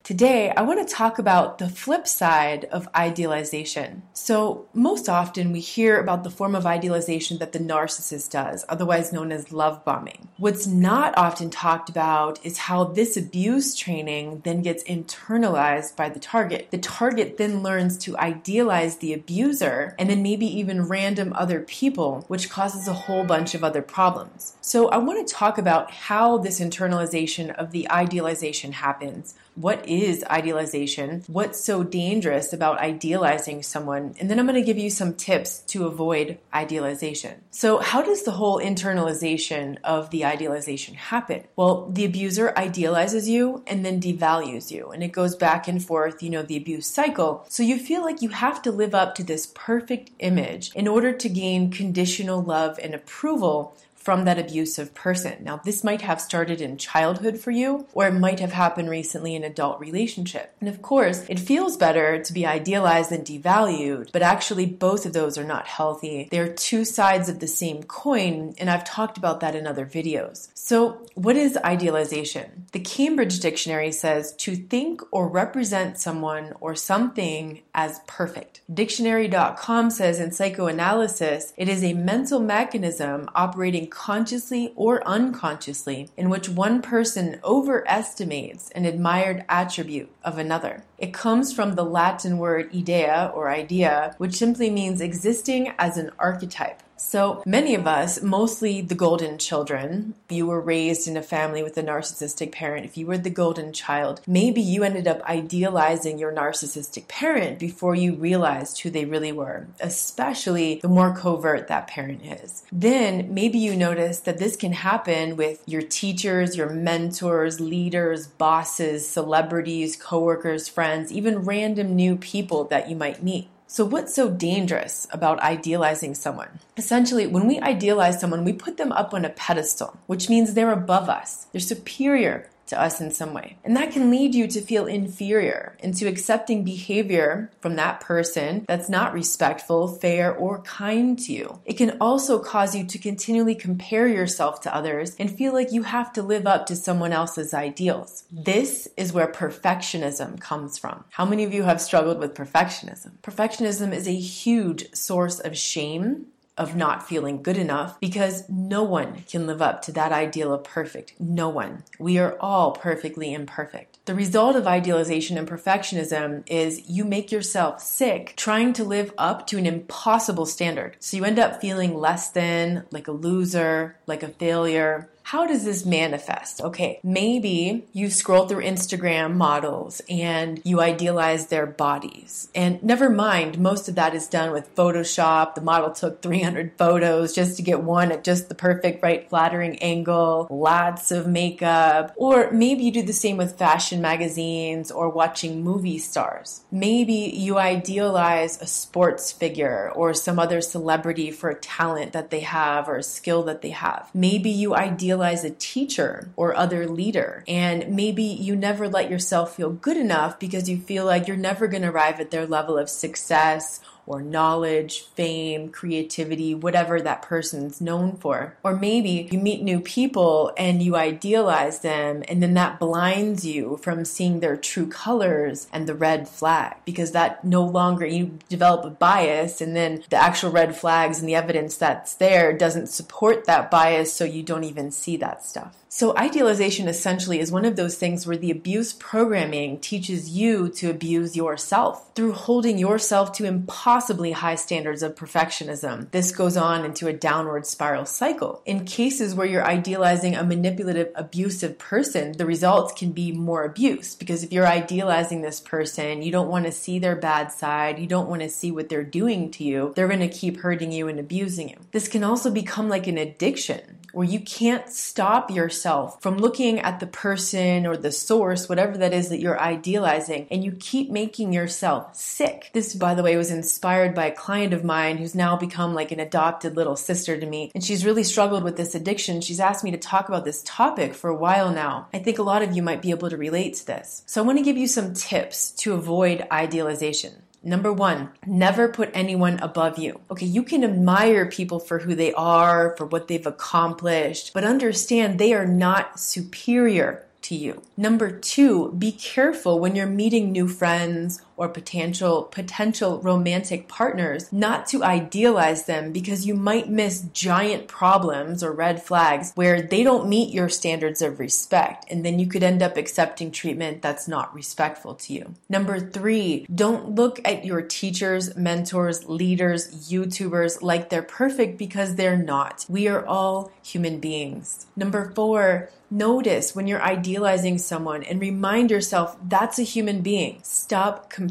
Today, 0.02 0.50
I 0.56 0.62
want 0.62 0.86
to 0.86 0.94
talk 0.94 1.18
about 1.18 1.58
the 1.58 1.68
flip 1.68 2.08
side 2.08 2.64
of 2.72 2.88
idealization. 2.96 4.02
So, 4.14 4.66
most 4.72 5.10
often 5.10 5.52
we 5.52 5.60
hear 5.60 6.00
about 6.00 6.24
the 6.24 6.30
form 6.30 6.54
of 6.54 6.64
idealization 6.64 7.38
that 7.38 7.52
the 7.52 7.58
narcissist 7.58 8.30
does, 8.30 8.64
otherwise 8.68 9.12
known 9.12 9.30
as 9.30 9.52
love 9.52 9.84
bombing. 9.84 10.28
What's 10.38 10.66
not 10.66 11.16
often 11.18 11.50
talked 11.50 11.90
about 11.90 12.44
is 12.44 12.56
how 12.56 12.84
this 12.84 13.14
abuse 13.16 13.76
training 13.76 14.40
then 14.42 14.62
gets 14.62 14.82
internalized 14.84 15.96
by 15.96 16.08
the 16.08 16.18
target. 16.18 16.70
The 16.70 16.78
target 16.78 17.36
then 17.36 17.62
learns 17.62 17.98
to 17.98 18.16
idealize 18.16 18.96
the 18.96 19.12
abuser 19.12 19.94
and 19.98 20.08
then 20.08 20.22
maybe 20.22 20.46
even 20.46 20.88
random 20.88 21.34
other 21.34 21.60
people, 21.60 22.24
which 22.26 22.48
causes 22.48 22.88
a 22.88 22.94
whole 22.94 23.24
bunch 23.24 23.54
of 23.54 23.62
other 23.62 23.82
problems. 23.82 24.56
So, 24.62 24.88
I 24.88 24.96
want 24.96 25.28
to 25.28 25.32
talk 25.32 25.58
about 25.58 25.90
how 25.90 26.38
this 26.38 26.58
internalization 26.58 27.54
of 27.54 27.70
the 27.70 27.88
idealization 27.90 28.72
happens 28.72 29.34
what 29.54 29.86
is 29.88 30.24
idealization? 30.24 31.24
What's 31.26 31.62
so 31.62 31.82
dangerous 31.82 32.52
about 32.52 32.78
idealizing 32.78 33.62
someone? 33.62 34.14
And 34.20 34.30
then 34.30 34.38
I'm 34.38 34.46
going 34.46 34.60
to 34.60 34.66
give 34.66 34.78
you 34.78 34.90
some 34.90 35.14
tips 35.14 35.60
to 35.68 35.86
avoid 35.86 36.38
idealization. 36.54 37.42
So, 37.50 37.78
how 37.78 38.02
does 38.02 38.22
the 38.22 38.30
whole 38.32 38.60
internalization 38.60 39.78
of 39.84 40.10
the 40.10 40.24
idealization 40.24 40.94
happen? 40.94 41.44
Well, 41.56 41.90
the 41.90 42.04
abuser 42.04 42.52
idealizes 42.56 43.28
you 43.28 43.62
and 43.66 43.84
then 43.84 44.00
devalues 44.00 44.70
you, 44.70 44.90
and 44.90 45.02
it 45.02 45.12
goes 45.12 45.36
back 45.36 45.68
and 45.68 45.82
forth, 45.84 46.22
you 46.22 46.30
know, 46.30 46.42
the 46.42 46.56
abuse 46.56 46.86
cycle. 46.86 47.44
So, 47.48 47.62
you 47.62 47.78
feel 47.78 48.02
like 48.02 48.22
you 48.22 48.30
have 48.30 48.62
to 48.62 48.72
live 48.72 48.94
up 48.94 49.14
to 49.16 49.24
this 49.24 49.50
perfect 49.54 50.10
image 50.18 50.72
in 50.74 50.88
order 50.88 51.12
to 51.12 51.28
gain 51.28 51.70
conditional 51.70 52.42
love 52.42 52.78
and 52.82 52.94
approval 52.94 53.76
from 54.00 54.24
that 54.24 54.38
abusive 54.38 54.94
person. 54.94 55.44
Now, 55.44 55.58
this 55.58 55.84
might 55.84 56.00
have 56.00 56.20
started 56.20 56.60
in 56.60 56.78
childhood 56.78 57.38
for 57.38 57.50
you, 57.50 57.86
or 57.92 58.08
it 58.08 58.14
might 58.14 58.40
have 58.40 58.52
happened 58.52 58.88
recently 58.88 59.34
in 59.34 59.44
adult 59.44 59.78
relationship. 59.78 60.54
And 60.58 60.68
of 60.68 60.80
course, 60.80 61.24
it 61.28 61.38
feels 61.38 61.76
better 61.76 62.22
to 62.22 62.32
be 62.32 62.46
idealized 62.46 63.10
than 63.10 63.22
devalued, 63.22 64.10
but 64.10 64.22
actually 64.22 64.66
both 64.66 65.04
of 65.04 65.12
those 65.12 65.36
are 65.36 65.44
not 65.44 65.66
healthy. 65.66 66.28
They're 66.30 66.52
two 66.52 66.84
sides 66.84 67.28
of 67.28 67.40
the 67.40 67.46
same 67.46 67.82
coin, 67.82 68.54
and 68.58 68.70
I've 68.70 68.84
talked 68.84 69.18
about 69.18 69.40
that 69.40 69.54
in 69.54 69.66
other 69.66 69.84
videos. 69.84 70.48
So, 70.54 71.06
what 71.14 71.36
is 71.36 71.58
idealization? 71.58 72.66
The 72.72 72.80
Cambridge 72.80 73.40
Dictionary 73.40 73.92
says 73.92 74.32
to 74.36 74.56
think 74.56 75.02
or 75.10 75.28
represent 75.28 75.98
someone 75.98 76.54
or 76.60 76.74
something 76.74 77.60
as 77.74 78.00
perfect. 78.06 78.62
Dictionary.com 78.72 79.90
says 79.90 80.20
in 80.20 80.32
psychoanalysis, 80.32 81.52
it 81.56 81.68
is 81.68 81.84
a 81.84 81.92
mental 81.92 82.40
mechanism 82.40 83.28
operating 83.34 83.88
consciously 84.00 84.72
or 84.76 85.06
unconsciously, 85.06 86.08
in 86.16 86.30
which 86.30 86.48
one 86.48 86.80
person 86.80 87.38
overestimates 87.44 88.70
an 88.70 88.86
admired 88.86 89.44
attribute 89.46 90.10
of 90.24 90.38
another. 90.38 90.82
It 90.96 91.12
comes 91.12 91.52
from 91.52 91.74
the 91.74 91.84
Latin 91.84 92.38
word 92.38 92.74
idea 92.74 93.30
or 93.34 93.50
idea, 93.50 94.14
which 94.16 94.36
simply 94.36 94.70
means 94.70 95.02
existing 95.02 95.74
as 95.78 95.98
an 95.98 96.12
archetype. 96.18 96.82
So 97.02 97.42
many 97.44 97.74
of 97.74 97.88
us, 97.88 98.22
mostly 98.22 98.82
the 98.82 98.94
golden 98.94 99.36
children, 99.36 100.14
you 100.28 100.46
were 100.46 100.60
raised 100.60 101.08
in 101.08 101.16
a 101.16 101.22
family 101.22 101.60
with 101.60 101.76
a 101.76 101.82
narcissistic 101.82 102.52
parent. 102.52 102.86
If 102.86 102.96
you 102.96 103.06
were 103.06 103.18
the 103.18 103.30
golden 103.30 103.72
child, 103.72 104.20
maybe 104.28 104.60
you 104.60 104.84
ended 104.84 105.08
up 105.08 105.20
idealizing 105.22 106.18
your 106.18 106.32
narcissistic 106.32 107.08
parent 107.08 107.58
before 107.58 107.96
you 107.96 108.14
realized 108.14 108.80
who 108.80 108.90
they 108.90 109.06
really 109.06 109.32
were, 109.32 109.66
especially 109.80 110.78
the 110.82 110.88
more 110.88 111.12
covert 111.12 111.66
that 111.66 111.88
parent 111.88 112.24
is. 112.24 112.62
Then 112.70 113.34
maybe 113.34 113.58
you 113.58 113.74
notice 113.74 114.20
that 114.20 114.38
this 114.38 114.54
can 114.54 114.72
happen 114.72 115.36
with 115.36 115.64
your 115.66 115.82
teachers, 115.82 116.56
your 116.56 116.70
mentors, 116.70 117.60
leaders, 117.60 118.28
bosses, 118.28 119.08
celebrities, 119.08 119.96
coworkers, 119.96 120.68
friends, 120.68 121.10
even 121.10 121.40
random 121.40 121.96
new 121.96 122.14
people 122.14 122.64
that 122.64 122.88
you 122.88 122.94
might 122.94 123.22
meet. 123.22 123.48
So, 123.72 123.84
what's 123.84 124.12
so 124.12 124.28
dangerous 124.28 125.06
about 125.12 125.38
idealizing 125.38 126.16
someone? 126.16 126.58
Essentially, 126.76 127.28
when 127.28 127.46
we 127.46 127.60
idealize 127.60 128.18
someone, 128.18 128.42
we 128.44 128.52
put 128.52 128.78
them 128.78 128.90
up 128.90 129.14
on 129.14 129.24
a 129.24 129.30
pedestal, 129.30 129.96
which 130.08 130.28
means 130.28 130.54
they're 130.54 130.72
above 130.72 131.08
us, 131.08 131.46
they're 131.52 131.60
superior 131.60 132.50
to 132.70 132.80
us 132.80 133.00
in 133.00 133.10
some 133.10 133.34
way. 133.34 133.58
And 133.64 133.76
that 133.76 133.92
can 133.92 134.10
lead 134.10 134.34
you 134.34 134.46
to 134.48 134.60
feel 134.60 134.86
inferior 134.86 135.76
into 135.80 136.08
accepting 136.08 136.64
behavior 136.64 137.50
from 137.60 137.76
that 137.76 138.00
person 138.00 138.64
that's 138.66 138.88
not 138.88 139.12
respectful, 139.12 139.88
fair, 139.88 140.34
or 140.34 140.62
kind 140.62 141.18
to 141.20 141.32
you. 141.32 141.60
It 141.64 141.74
can 141.74 141.98
also 142.00 142.38
cause 142.38 142.74
you 142.74 142.84
to 142.86 142.98
continually 142.98 143.54
compare 143.54 144.08
yourself 144.08 144.60
to 144.62 144.74
others 144.74 145.14
and 145.18 145.30
feel 145.30 145.52
like 145.52 145.72
you 145.72 145.82
have 145.82 146.12
to 146.14 146.22
live 146.22 146.46
up 146.46 146.66
to 146.66 146.76
someone 146.76 147.12
else's 147.12 147.52
ideals. 147.52 148.24
This 148.32 148.88
is 148.96 149.12
where 149.12 149.28
perfectionism 149.28 150.40
comes 150.40 150.78
from. 150.78 151.04
How 151.10 151.24
many 151.24 151.44
of 151.44 151.52
you 151.52 151.64
have 151.64 151.80
struggled 151.80 152.18
with 152.18 152.34
perfectionism? 152.34 153.18
Perfectionism 153.22 153.92
is 153.92 154.08
a 154.08 154.14
huge 154.14 154.94
source 154.94 155.40
of 155.40 155.56
shame 155.56 156.26
of 156.56 156.76
not 156.76 157.08
feeling 157.08 157.42
good 157.42 157.56
enough 157.56 157.98
because 158.00 158.48
no 158.48 158.82
one 158.82 159.24
can 159.28 159.46
live 159.46 159.62
up 159.62 159.82
to 159.82 159.92
that 159.92 160.12
ideal 160.12 160.52
of 160.52 160.64
perfect. 160.64 161.14
No 161.18 161.48
one. 161.48 161.84
We 161.98 162.18
are 162.18 162.36
all 162.38 162.72
perfectly 162.72 163.32
imperfect. 163.32 163.98
The 164.04 164.14
result 164.14 164.56
of 164.56 164.66
idealization 164.66 165.38
and 165.38 165.48
perfectionism 165.48 166.42
is 166.46 166.88
you 166.88 167.04
make 167.04 167.32
yourself 167.32 167.80
sick 167.80 168.34
trying 168.36 168.72
to 168.74 168.84
live 168.84 169.12
up 169.16 169.46
to 169.48 169.58
an 169.58 169.66
impossible 169.66 170.46
standard. 170.46 170.96
So 171.00 171.16
you 171.16 171.24
end 171.24 171.38
up 171.38 171.60
feeling 171.60 171.96
less 171.96 172.30
than, 172.30 172.84
like 172.90 173.08
a 173.08 173.12
loser, 173.12 173.96
like 174.06 174.22
a 174.22 174.28
failure, 174.28 175.08
how 175.30 175.46
does 175.46 175.64
this 175.64 175.86
manifest? 175.86 176.60
Okay, 176.60 176.98
maybe 177.04 177.84
you 177.92 178.10
scroll 178.10 178.48
through 178.48 178.64
Instagram 178.64 179.36
models 179.36 180.02
and 180.10 180.60
you 180.64 180.80
idealize 180.80 181.46
their 181.46 181.66
bodies. 181.66 182.48
And 182.52 182.82
never 182.82 183.08
mind, 183.08 183.56
most 183.56 183.88
of 183.88 183.94
that 183.94 184.12
is 184.12 184.26
done 184.26 184.50
with 184.50 184.74
Photoshop. 184.74 185.54
The 185.54 185.60
model 185.60 185.92
took 185.92 186.20
300 186.20 186.72
photos 186.76 187.32
just 187.32 187.56
to 187.58 187.62
get 187.62 187.80
one 187.80 188.10
at 188.10 188.24
just 188.24 188.48
the 188.48 188.56
perfect, 188.56 189.04
right, 189.04 189.30
flattering 189.30 189.76
angle, 189.78 190.48
lots 190.50 191.12
of 191.12 191.28
makeup. 191.28 192.12
Or 192.16 192.50
maybe 192.50 192.82
you 192.82 192.90
do 192.90 193.02
the 193.02 193.12
same 193.12 193.36
with 193.36 193.56
fashion 193.56 194.00
magazines 194.00 194.90
or 194.90 195.10
watching 195.10 195.62
movie 195.62 195.98
stars. 195.98 196.64
Maybe 196.72 197.32
you 197.36 197.56
idealize 197.56 198.60
a 198.60 198.66
sports 198.66 199.30
figure 199.30 199.92
or 199.94 200.12
some 200.12 200.40
other 200.40 200.60
celebrity 200.60 201.30
for 201.30 201.50
a 201.50 201.60
talent 201.60 202.14
that 202.14 202.30
they 202.30 202.40
have 202.40 202.88
or 202.88 202.96
a 202.96 203.04
skill 203.04 203.44
that 203.44 203.62
they 203.62 203.70
have. 203.70 204.10
Maybe 204.12 204.50
you 204.50 204.74
idealize 204.74 205.19
idealize 205.20 205.44
a 205.44 205.50
teacher 205.50 206.30
or 206.36 206.56
other 206.56 206.86
leader. 206.86 207.44
And 207.46 207.94
maybe 207.94 208.22
you 208.22 208.56
never 208.56 208.88
let 208.88 209.10
yourself 209.10 209.54
feel 209.56 209.70
good 209.70 209.96
enough 209.96 210.38
because 210.38 210.68
you 210.68 210.78
feel 210.78 211.04
like 211.04 211.28
you're 211.28 211.36
never 211.36 211.68
going 211.68 211.82
to 211.82 211.90
arrive 211.90 212.20
at 212.20 212.30
their 212.30 212.46
level 212.46 212.78
of 212.78 212.88
success 212.88 213.80
or 214.06 214.22
knowledge, 214.22 215.02
fame, 215.14 215.70
creativity, 215.70 216.54
whatever 216.54 217.00
that 217.00 217.22
person's 217.22 217.80
known 217.80 218.16
for. 218.16 218.56
Or 218.62 218.76
maybe 218.76 219.28
you 219.30 219.38
meet 219.38 219.62
new 219.62 219.80
people 219.80 220.52
and 220.56 220.82
you 220.82 220.96
idealize 220.96 221.80
them, 221.80 222.22
and 222.28 222.42
then 222.42 222.54
that 222.54 222.78
blinds 222.78 223.44
you 223.44 223.78
from 223.78 224.04
seeing 224.04 224.40
their 224.40 224.56
true 224.56 224.86
colors 224.86 225.68
and 225.72 225.86
the 225.86 225.94
red 225.94 226.28
flag 226.28 226.76
because 226.84 227.12
that 227.12 227.44
no 227.44 227.64
longer 227.64 228.06
you 228.06 228.38
develop 228.48 228.84
a 228.84 228.90
bias, 228.90 229.60
and 229.60 229.74
then 229.74 230.02
the 230.10 230.16
actual 230.16 230.50
red 230.50 230.76
flags 230.76 231.18
and 231.18 231.28
the 231.28 231.34
evidence 231.34 231.76
that's 231.76 232.14
there 232.14 232.52
doesn't 232.56 232.88
support 232.88 233.44
that 233.44 233.70
bias, 233.70 234.12
so 234.12 234.24
you 234.24 234.42
don't 234.42 234.64
even 234.64 234.90
see 234.90 235.16
that 235.16 235.44
stuff. 235.44 235.79
So, 235.92 236.16
idealization 236.16 236.86
essentially 236.86 237.40
is 237.40 237.50
one 237.50 237.64
of 237.64 237.74
those 237.74 237.96
things 237.96 238.24
where 238.24 238.36
the 238.36 238.52
abuse 238.52 238.92
programming 238.92 239.80
teaches 239.80 240.30
you 240.30 240.68
to 240.68 240.88
abuse 240.88 241.34
yourself 241.34 242.14
through 242.14 242.30
holding 242.30 242.78
yourself 242.78 243.32
to 243.32 243.44
impossibly 243.44 244.30
high 244.30 244.54
standards 244.54 245.02
of 245.02 245.16
perfectionism. 245.16 246.08
This 246.12 246.30
goes 246.30 246.56
on 246.56 246.84
into 246.84 247.08
a 247.08 247.12
downward 247.12 247.66
spiral 247.66 248.06
cycle. 248.06 248.62
In 248.64 248.84
cases 248.84 249.34
where 249.34 249.48
you're 249.48 249.66
idealizing 249.66 250.36
a 250.36 250.44
manipulative, 250.44 251.10
abusive 251.16 251.76
person, 251.76 252.38
the 252.38 252.46
results 252.46 252.92
can 252.92 253.10
be 253.10 253.32
more 253.32 253.64
abuse 253.64 254.14
because 254.14 254.44
if 254.44 254.52
you're 254.52 254.68
idealizing 254.68 255.42
this 255.42 255.58
person, 255.58 256.22
you 256.22 256.30
don't 256.30 256.48
want 256.48 256.66
to 256.66 256.72
see 256.72 257.00
their 257.00 257.16
bad 257.16 257.50
side, 257.50 257.98
you 257.98 258.06
don't 258.06 258.28
want 258.28 258.42
to 258.42 258.48
see 258.48 258.70
what 258.70 258.88
they're 258.88 259.02
doing 259.02 259.50
to 259.50 259.64
you, 259.64 259.92
they're 259.96 260.06
going 260.06 260.20
to 260.20 260.28
keep 260.28 260.58
hurting 260.58 260.92
you 260.92 261.08
and 261.08 261.18
abusing 261.18 261.68
you. 261.68 261.78
This 261.90 262.06
can 262.06 262.22
also 262.22 262.48
become 262.48 262.88
like 262.88 263.08
an 263.08 263.18
addiction 263.18 263.96
where 264.12 264.26
you 264.26 264.40
can't 264.40 264.88
stop 264.88 265.50
yourself 265.50 265.79
from 266.20 266.38
looking 266.38 266.80
at 266.80 267.00
the 267.00 267.06
person 267.06 267.86
or 267.86 267.96
the 267.96 268.12
source, 268.12 268.68
whatever 268.68 268.98
that 268.98 269.12
is 269.12 269.28
that 269.28 269.40
you're 269.40 269.60
idealizing, 269.60 270.46
and 270.50 270.64
you 270.64 270.72
keep 270.72 271.10
making 271.10 271.52
yourself 271.52 272.14
sick. 272.14 272.70
This, 272.72 272.94
by 272.94 273.14
the 273.14 273.22
way, 273.22 273.36
was 273.36 273.50
inspired 273.50 274.14
by 274.14 274.26
a 274.26 274.34
client 274.34 274.72
of 274.72 274.84
mine 274.84 275.18
who's 275.18 275.34
now 275.34 275.56
become 275.56 275.94
like 275.94 276.12
an 276.12 276.20
adopted 276.20 276.76
little 276.76 276.96
sister 276.96 277.38
to 277.38 277.46
me, 277.46 277.70
and 277.74 277.84
she's 277.84 278.04
really 278.04 278.24
struggled 278.24 278.64
with 278.64 278.76
this 278.76 278.94
addiction. 278.94 279.40
She's 279.40 279.60
asked 279.60 279.84
me 279.84 279.90
to 279.90 279.98
talk 279.98 280.28
about 280.28 280.44
this 280.44 280.62
topic 280.64 281.14
for 281.14 281.30
a 281.30 281.36
while 281.36 281.72
now. 281.72 282.08
I 282.12 282.18
think 282.18 282.38
a 282.38 282.42
lot 282.42 282.62
of 282.62 282.72
you 282.72 282.82
might 282.82 283.02
be 283.02 283.10
able 283.10 283.30
to 283.30 283.36
relate 283.36 283.74
to 283.74 283.86
this. 283.86 284.22
So 284.26 284.42
I 284.42 284.46
want 284.46 284.58
to 284.58 284.64
give 284.64 284.76
you 284.76 284.86
some 284.86 285.14
tips 285.14 285.70
to 285.72 285.94
avoid 285.94 286.46
idealization. 286.52 287.42
Number 287.62 287.92
one, 287.92 288.30
never 288.46 288.88
put 288.88 289.10
anyone 289.12 289.58
above 289.58 289.98
you. 289.98 290.20
Okay, 290.30 290.46
you 290.46 290.62
can 290.62 290.82
admire 290.82 291.44
people 291.44 291.78
for 291.78 291.98
who 291.98 292.14
they 292.14 292.32
are, 292.32 292.94
for 292.96 293.04
what 293.04 293.28
they've 293.28 293.46
accomplished, 293.46 294.52
but 294.54 294.64
understand 294.64 295.38
they 295.38 295.52
are 295.52 295.66
not 295.66 296.18
superior 296.18 297.26
to 297.42 297.54
you. 297.54 297.82
Number 297.96 298.30
two, 298.30 298.92
be 298.92 299.12
careful 299.12 299.78
when 299.78 299.94
you're 299.94 300.06
meeting 300.06 300.52
new 300.52 300.68
friends 300.68 301.42
or 301.60 301.68
potential 301.68 302.44
potential 302.44 303.20
romantic 303.20 303.86
partners 303.86 304.50
not 304.50 304.86
to 304.86 305.04
idealize 305.04 305.84
them 305.84 306.10
because 306.10 306.46
you 306.46 306.54
might 306.54 306.88
miss 306.88 307.20
giant 307.34 307.86
problems 307.86 308.64
or 308.64 308.72
red 308.72 309.02
flags 309.02 309.52
where 309.56 309.82
they 309.82 310.02
don't 310.02 310.26
meet 310.26 310.54
your 310.54 310.70
standards 310.70 311.20
of 311.20 311.38
respect 311.38 312.06
and 312.10 312.24
then 312.24 312.38
you 312.38 312.46
could 312.46 312.62
end 312.62 312.82
up 312.82 312.96
accepting 312.96 313.50
treatment 313.50 314.00
that's 314.00 314.26
not 314.26 314.54
respectful 314.54 315.14
to 315.14 315.34
you. 315.34 315.54
Number 315.68 316.00
3, 316.00 316.66
don't 316.74 317.14
look 317.14 317.38
at 317.46 317.66
your 317.66 317.82
teachers, 317.82 318.56
mentors, 318.56 319.28
leaders, 319.28 320.10
YouTubers 320.10 320.80
like 320.80 321.10
they're 321.10 321.22
perfect 321.22 321.76
because 321.76 322.14
they're 322.14 322.38
not. 322.38 322.86
We 322.88 323.06
are 323.06 323.26
all 323.26 323.70
human 323.82 324.18
beings. 324.18 324.86
Number 324.96 325.30
4, 325.34 325.90
Notice 326.12 326.74
when 326.74 326.88
you're 326.88 327.00
idealizing 327.00 327.78
someone 327.78 328.24
and 328.24 328.40
remind 328.40 328.90
yourself 328.90 329.36
that's 329.46 329.78
a 329.78 329.84
human 329.84 330.22
being. 330.22 330.58
Stop 330.64 331.30
comparing 331.30 331.49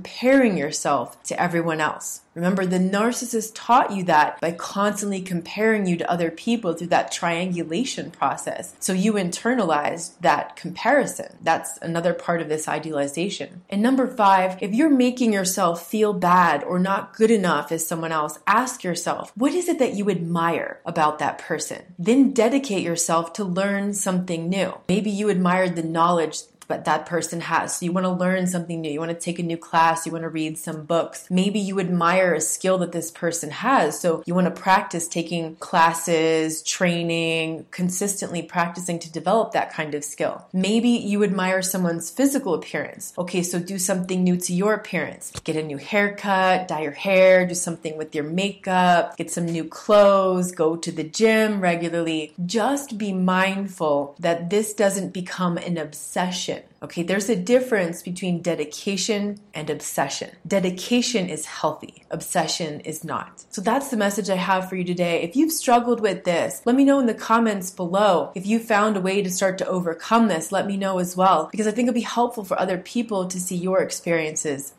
yourself 0.57 1.21
to 1.23 1.41
everyone 1.41 1.81
else. 1.81 2.21
Remember, 2.35 2.65
the 2.65 2.79
narcissist 2.79 3.51
taught 3.53 3.91
you 3.91 4.03
that 4.03 4.39
by 4.39 4.53
constantly 4.53 5.21
comparing 5.21 5.85
you 5.87 5.97
to 5.97 6.09
other 6.09 6.31
people 6.31 6.73
through 6.73 6.87
that 6.87 7.11
triangulation 7.11 8.11
process. 8.11 8.73
So 8.79 8.93
you 8.93 9.13
internalized 9.13 10.11
that 10.21 10.55
comparison. 10.55 11.35
That's 11.41 11.77
another 11.81 12.13
part 12.13 12.39
of 12.39 12.47
this 12.47 12.67
idealization. 12.67 13.63
And 13.69 13.81
number 13.81 14.07
five, 14.07 14.57
if 14.61 14.73
you're 14.73 14.89
making 14.89 15.33
yourself 15.33 15.85
feel 15.85 16.13
bad 16.13 16.63
or 16.63 16.79
not 16.79 17.13
good 17.13 17.31
enough 17.31 17.71
as 17.73 17.85
someone 17.85 18.13
else, 18.13 18.39
ask 18.47 18.83
yourself, 18.83 19.33
what 19.35 19.53
is 19.53 19.67
it 19.67 19.79
that 19.79 19.95
you 19.95 20.09
admire 20.09 20.79
about 20.85 21.19
that 21.19 21.39
person? 21.39 21.81
Then 21.97 22.31
dedicate 22.31 22.83
yourself 22.83 23.33
to 23.33 23.43
learn 23.43 23.93
something 23.93 24.47
new. 24.47 24.77
Maybe 24.87 25.09
you 25.09 25.27
admired 25.27 25.75
the 25.75 25.83
knowledge 25.83 26.39
but 26.69 26.85
that 26.85 27.07
person 27.07 27.41
has. 27.41 27.75
So 27.75 27.85
you 27.85 27.91
want 27.91 28.05
to 28.05 28.11
learn 28.11 28.47
something 28.47 28.79
new. 28.79 28.91
You 28.91 28.99
want 28.99 29.11
to 29.11 29.19
take 29.19 29.39
a 29.39 29.43
new 29.43 29.57
class. 29.57 30.05
You 30.05 30.11
want 30.13 30.21
to 30.21 30.29
read 30.29 30.57
some 30.57 30.85
books. 30.85 31.25
Maybe 31.29 31.59
you 31.59 31.79
admire 31.79 32.35
a 32.35 32.39
skill 32.39 32.77
that 32.77 32.91
this 32.91 33.09
person 33.09 33.49
has. 33.49 33.99
So 33.99 34.23
you 34.25 34.35
want 34.35 34.45
to 34.53 34.61
practice 34.61 35.07
taking 35.07 35.55
classes, 35.55 36.61
training, 36.61 37.65
consistently 37.71 38.43
practicing 38.43 38.99
to 38.99 39.11
develop 39.11 39.51
that 39.53 39.73
kind 39.73 39.95
of 39.95 40.03
skill. 40.05 40.45
Maybe 40.53 40.89
you 40.89 41.23
admire 41.23 41.63
someone's 41.63 42.11
physical 42.11 42.53
appearance. 42.53 43.13
Okay, 43.17 43.41
so 43.41 43.57
do 43.57 43.79
something 43.79 44.23
new 44.23 44.37
to 44.37 44.53
your 44.53 44.75
appearance. 44.75 45.31
Get 45.43 45.55
a 45.55 45.63
new 45.63 45.77
haircut, 45.77 46.67
dye 46.67 46.83
your 46.83 46.91
hair, 46.91 47.47
do 47.47 47.55
something 47.55 47.97
with 47.97 48.13
your 48.13 48.25
makeup, 48.25 49.17
get 49.17 49.31
some 49.31 49.47
new 49.47 49.63
clothes, 49.63 50.51
go 50.51 50.75
to 50.75 50.91
the 50.91 51.03
gym 51.03 51.61
regularly. 51.61 52.33
Just 52.45 52.99
be 52.99 53.11
mindful 53.11 54.15
that 54.19 54.51
this 54.51 54.73
doesn't 54.73 55.13
become 55.13 55.57
an 55.57 55.79
obsession 55.79 56.58
Okay, 56.81 57.03
there's 57.03 57.29
a 57.29 57.35
difference 57.35 58.01
between 58.01 58.41
dedication 58.41 59.39
and 59.53 59.69
obsession. 59.69 60.29
Dedication 60.47 61.29
is 61.29 61.45
healthy, 61.45 62.03
obsession 62.09 62.79
is 62.81 63.03
not. 63.03 63.45
So 63.49 63.61
that's 63.61 63.89
the 63.89 63.97
message 63.97 64.29
I 64.29 64.35
have 64.35 64.69
for 64.69 64.75
you 64.75 64.83
today. 64.83 65.21
If 65.21 65.35
you've 65.35 65.51
struggled 65.51 65.99
with 65.99 66.23
this, 66.23 66.61
let 66.65 66.75
me 66.75 66.85
know 66.85 66.99
in 66.99 67.05
the 67.05 67.13
comments 67.13 67.71
below. 67.71 68.31
If 68.35 68.45
you 68.45 68.59
found 68.59 68.95
a 68.95 69.01
way 69.01 69.21
to 69.21 69.29
start 69.29 69.57
to 69.59 69.67
overcome 69.67 70.27
this, 70.27 70.51
let 70.51 70.67
me 70.67 70.77
know 70.77 70.99
as 70.99 71.17
well, 71.17 71.49
because 71.51 71.67
I 71.67 71.71
think 71.71 71.87
it'll 71.87 71.95
be 71.95 72.01
helpful 72.01 72.43
for 72.43 72.59
other 72.59 72.77
people 72.77 73.27
to 73.27 73.39
see 73.39 73.55
your 73.55 73.81
experiences. 73.81 74.73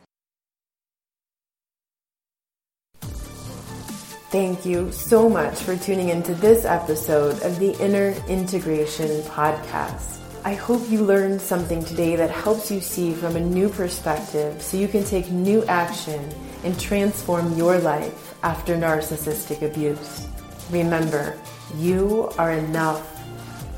Thank 4.31 4.65
you 4.65 4.93
so 4.93 5.27
much 5.27 5.59
for 5.59 5.75
tuning 5.75 6.07
into 6.07 6.33
this 6.35 6.63
episode 6.63 7.41
of 7.43 7.59
the 7.59 7.77
Inner 7.83 8.15
Integration 8.29 9.21
Podcast. 9.23 10.20
I 10.43 10.55
hope 10.55 10.89
you 10.89 11.03
learned 11.03 11.39
something 11.39 11.85
today 11.85 12.15
that 12.15 12.31
helps 12.31 12.71
you 12.71 12.81
see 12.81 13.13
from 13.13 13.35
a 13.35 13.39
new 13.39 13.69
perspective 13.69 14.59
so 14.59 14.75
you 14.75 14.87
can 14.87 15.03
take 15.03 15.29
new 15.29 15.63
action 15.65 16.27
and 16.63 16.79
transform 16.79 17.55
your 17.55 17.77
life 17.77 18.33
after 18.41 18.75
narcissistic 18.75 19.61
abuse. 19.61 20.25
Remember, 20.71 21.37
you 21.77 22.31
are 22.39 22.53
enough, 22.53 23.05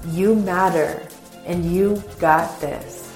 you 0.08 0.36
matter, 0.36 1.06
and 1.46 1.66
you 1.66 2.02
got 2.18 2.62
this. 2.62 3.12